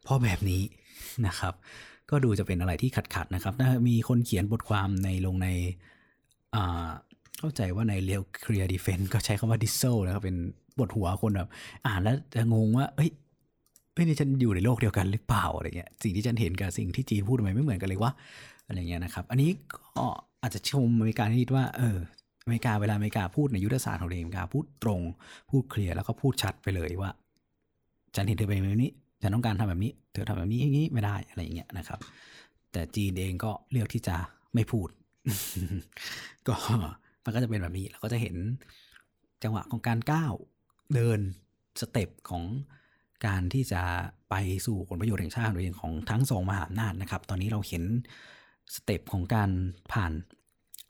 [0.04, 0.62] เพราะแบบนี้
[1.28, 1.54] นะครับ
[2.10, 5.48] ก็ดูจะเป็นอะไรที่ขัดๆนะครับถ้ามีคนเขียนบทความในลงใน
[6.56, 6.90] อ่า
[7.42, 10.38] เข้าใจว่าในเรียวเคลียร์ดีเฟนก็ใช้คำว่าดิสโซนะครับเป็น
[10.80, 11.50] บทหัวคนแบบ
[11.86, 13.10] อ่านแล้วจะงงว่า เอ้ย
[13.94, 18.12] เฮ้ยนี่ฉันอยู่ในโลกเดียวกันหรือเปล่าอะไรเงี้ยสิ่งที่ฉันเห็นกับสิ่งที่จีนพูดทำไมไม่เหมือนกันเลยวะ
[18.68, 19.50] อะไรเงี้ยนะครับ อันนี้
[19.98, 20.06] ก็
[20.42, 21.98] อาจจะชมอเมริกานิดว่าเออ
[22.44, 25.02] อเมริกาเวลาอเมริกาพูดในยุทธศาสตร์ของอเมริกาพูดตรง
[25.50, 27.12] พูดเคลียร์แล้วก็พูดชัดไปเลยว่า
[28.16, 32.00] ฉันเห็นเธอเป็นแบบนี้ฉันต้องการทำแบบนี้ เธอทำแบบนี้อย่างนี้ไม่ได้อะไรอย่างเงี้ยนะครับ
[32.72, 34.16] แต่จีนเองก็เลือกที่จะ
[34.54, 34.88] ไม่พูด
[36.48, 36.56] ก็
[37.26, 38.36] มันก็จะเป็นแบบนี้เราก็จะเห็น
[39.44, 40.34] จังหวะของการก้าว
[40.96, 41.20] เดิน
[41.82, 42.44] step ของ
[43.26, 43.82] การที่จะ
[44.30, 47.84] ไปสู่ผลประโยชน์แห่งชาติโดยของทั้งสองมหาอำนาจนะครับ ตอนนี้เราเห็น
[48.76, 49.50] step ของการ
[49.92, 50.12] ผ่าน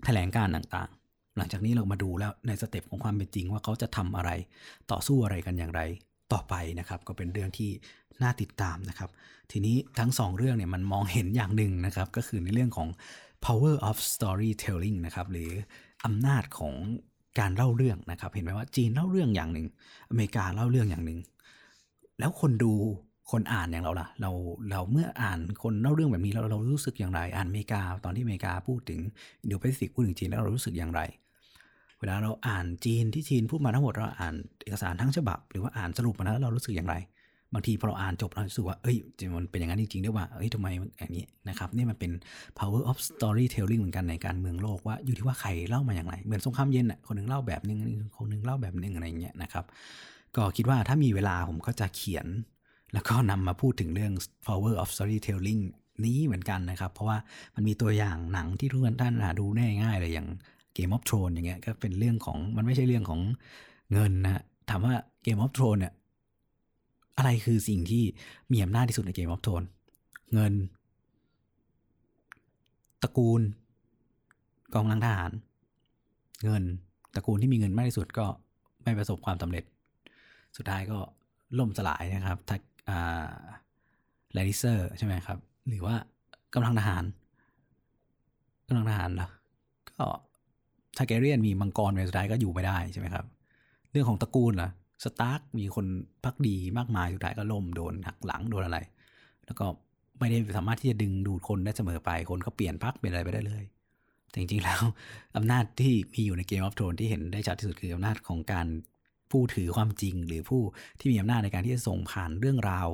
[0.05, 4.31] แถลงการณ์ต่างๆ หลังจากนี้เรามาดูแล้วใน step ของความเป็นจริงว่าเขาจะทำอะไร
[4.91, 5.81] ต่อสู้อะไรกันอย่างไร
[6.33, 7.69] ต่อไปนะครับ ก็เป็นเรื่องที่
[8.23, 9.09] น่าติดตามนะครับ
[9.51, 12.87] ทีนี้ทั้งสองเรื่องเนี่ยมันมองเห็นอย่างหนึ่งนะครับ ก็คือในเรื่องของ
[13.45, 15.51] power of storytelling นะครับ หรือ
[16.05, 16.73] อำนาจของ
[17.39, 19.67] การเล่าเรื่องนะครับ เห็นไหมว่าจีนเล่าเรื่องอย่างหนึ่ง
[20.09, 21.19] อเมริกาเล่าเรื่องอย่างหนึ่ง
[22.19, 22.73] แล้วคนดู
[23.31, 24.31] คนอ่านอย่างเราล่ะ เรา
[24.69, 28.99] เราเมื่ออ่านคนเล่าเรื่องแบบนี้เราเรารู้สึกอย่างไร อ่านอเมริกา ตอนที่อเมริกาพูดถึง
[29.41, 31.01] อินโดแปซิฟิกพูดถึงจีนแล้วเรารู้สึกอย่างไร
[31.99, 36.95] เวลาเราอ่านจีนที่จีนพูดมาทั้งหมดเราอ่านเอกสารทั้งฉบับ หรือว่าอ่านสรุปมาแล้วเรารู้สึกอย่างไร
[37.53, 38.97] บางทีพอเราอ่านจบเราสึกว่าเอ้ย
[39.37, 40.67] มันเป็นอย่างนั้นจริงๆด้วยว่าเอ้ยทำไม
[40.99, 42.11] อย่างนี้นะครับนี่มันเป็น
[42.59, 47.79] power of storytelling เหมือนกันในการเมืองโลกว่าอยู่ที่ว่าใครเล่ามาอย่างไร เหมือนสงครามเย็นอะคนนึงเล่าแบบนึง
[48.17, 49.65] คนนึงเล่าแบบนึงอะไรอย่างเงี้ยนะครับ
[50.35, 52.27] ก็คิดว่าถ้ามีเวลาผมก็จะเขียน
[52.93, 54.13] แล้วก็นำมาพูดถึงเรื่อง
[54.47, 55.61] power of storytelling
[56.05, 57.17] นี้เหมือนกันนะครับ เพราะว่า
[57.55, 60.27] มันมีตัวอย่างหนังที่ทุกท่านหาดูได้ง่ายเลยอย่าง
[60.77, 63.19] Game of Thrones อย่างเงี้ยก็เป็นเรื่องของมันไม่ใช่เรื่องของ
[63.93, 64.93] เงินนะถามว่า
[65.25, 65.93] Game of Thrones เนี่ย
[67.17, 68.03] อะไรคือสิ่งที่
[68.51, 69.69] มีอำนาจที่สุดใน Game of Thrones
[70.33, 70.53] เงิน
[73.03, 73.41] ตระกูล
[74.73, 75.31] กองลังทหาร
[76.45, 76.63] เงิน
[77.15, 78.25] ตระกูลที่มีเงินมากที่สุดก็
[78.83, 79.63] ไม่ประสบความสำเร็จ
[80.57, 80.97] สุดท้ายก็
[81.59, 82.39] ล่มสลายนะครับ
[84.33, 85.95] แลดิเซอร์ใช่ไหมครับ หรือว่า
[86.53, 87.03] กำลังทหาร
[88.67, 89.29] กำลังทหารเหรอ
[89.89, 90.05] ก็
[90.97, 93.25] ทาเกเรียนมีมังกรในสุดท้ายก็อยู่ไม่ได้ใช่ไหมครับ
[93.91, 94.69] เรื่องของตระกูลล่ะ
[95.03, 95.85] สตาร์กมีคน
[96.23, 98.79] พักดีมากมายสุดท้ายก็ล่มโดนหักหลังโดนอะไร
[99.45, 99.65] แล้วก็
[100.19, 103.63] ไม่ได้สามารถที่จะดึงดูดคนได้เสมอไปคนก็เปลี่ยนพักเป็นอะไรไปได้เลย
[104.29, 104.81] แต่จริงๆแล้ว
[105.35, 108.67] อำนาจที่มีอยู่ในเกมออฟโทนที่เห็นได้ชัดที่สุดคืออำนาจของการ
[109.31, 110.61] ผู้ถือความจริง หรือผู้
[110.99, 112.87] ที่มีอำนาจในการที่จะส่งผ่านเรื่องราว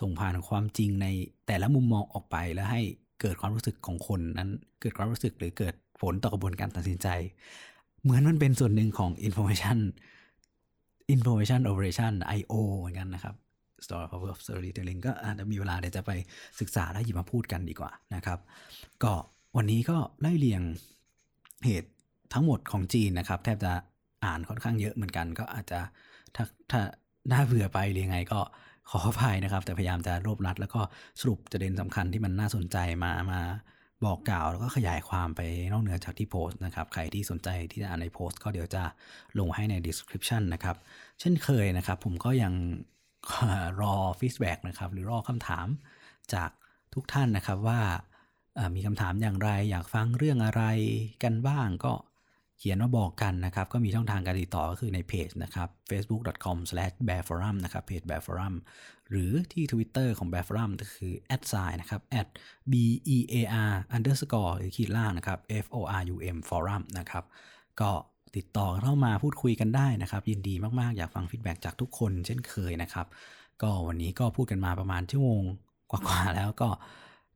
[0.00, 1.06] ส่งผ่านความจริงใน
[1.46, 2.82] แต่ละมุมมองออกไปแล้วให้
[3.20, 4.50] เกิดความรู้สึกของคนนั้น
[4.80, 7.08] เกิดความรู้สึกหรือเกิดผลต่อกระบวนการตัดสินใจ
[8.02, 9.78] เหมือนมันเป็นส่วนหนึ่งของ information
[11.14, 13.34] information operation IO เหมือนกันนะครับ
[13.84, 16.10] story of storytelling ก็อาจจะมีเวลาเดี๋ยวจะไป
[16.60, 18.38] ศึกษาและหยิบมาพูดกันดีกว่านะครับ
[19.02, 19.12] ก็
[19.56, 20.62] วันนี้ก็ไล่เรียง
[21.64, 21.90] เหตุ
[22.32, 23.72] ทั้งหมดของจีนนะครับ แทบจะ
[24.24, 25.80] อ่านค่อนข้างเยอะเหมือนกัน ก็อาจจะ
[26.36, 26.80] ถ้าถ้า
[27.32, 28.40] น่าเบื่อไปหรือไงก็
[28.90, 30.80] ขออภัยนะครับ แต่พยายามจะรวบรัด แล้วก็
[31.20, 33.40] สรุปประเด็นสำคัญที่มันน่าสนใจมามา
[34.04, 35.40] บอกกล่าวแล้วก็ขยายความไป
[35.72, 38.82] นอกเหนือจากที่โพสต์นะครับ ใครที่สนใจที่จะอ่านในโพสต์ก็เดี๋ยวจะ
[39.38, 40.76] ลงให้ใน description นะครับ
[41.20, 42.52] เช่นเคยนะครับ ผมก็ยัง
[43.80, 45.66] รอฟีดแบ็กนะครับ หรือรอคำถาม
[46.34, 46.50] จาก
[46.94, 47.80] ทุกท่านนะครับว่า
[48.74, 50.62] มีคำถามอย่างไร อยากฟังเรื่องอะไร
[51.22, 51.92] กันบ้างก็
[52.64, 58.54] ขียนมาบอกกันนะครับ ก็มีช่องทางการติดต่อก็คือในเพจนะครับ facebook.com/bearforum นะครับเพจ bearforum
[59.10, 61.12] หรือที่ Twitter ของ bearforum ก็คือ
[61.52, 62.00] @sign นะครับ
[62.72, 62.74] b
[63.16, 63.36] e a
[63.70, 67.24] r underscore หรือขีดล่างนะครับ f o r u m forum นะครับ
[67.80, 67.90] ก็
[68.36, 73.06] ติดต่อเข้ามาพูดคุยกันได้นะครับ ยินดีมาก ๆ อยากฟังฟีดแบ็จากทุกคนเช่นเคยนะครับ
[73.62, 75.42] ก็วันนี้ก็พูดกันมาประมาณชั่วโมง
[75.90, 76.68] กว่า ๆ แล้วก็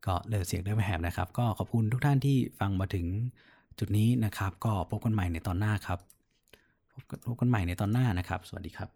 [0.07, 3.07] ก็เลิกเสียงเดิมแหบนะครับ ก็ขอบคุณทุกท่านที่ฟังมาถึง
[3.79, 5.99] จุดนี้นะครับ ก็พบกันใหม่ในตอนหน้าครับ
[7.27, 8.96] พบกันใหม่ในตอนหน้านะครับ สวัสดีครับ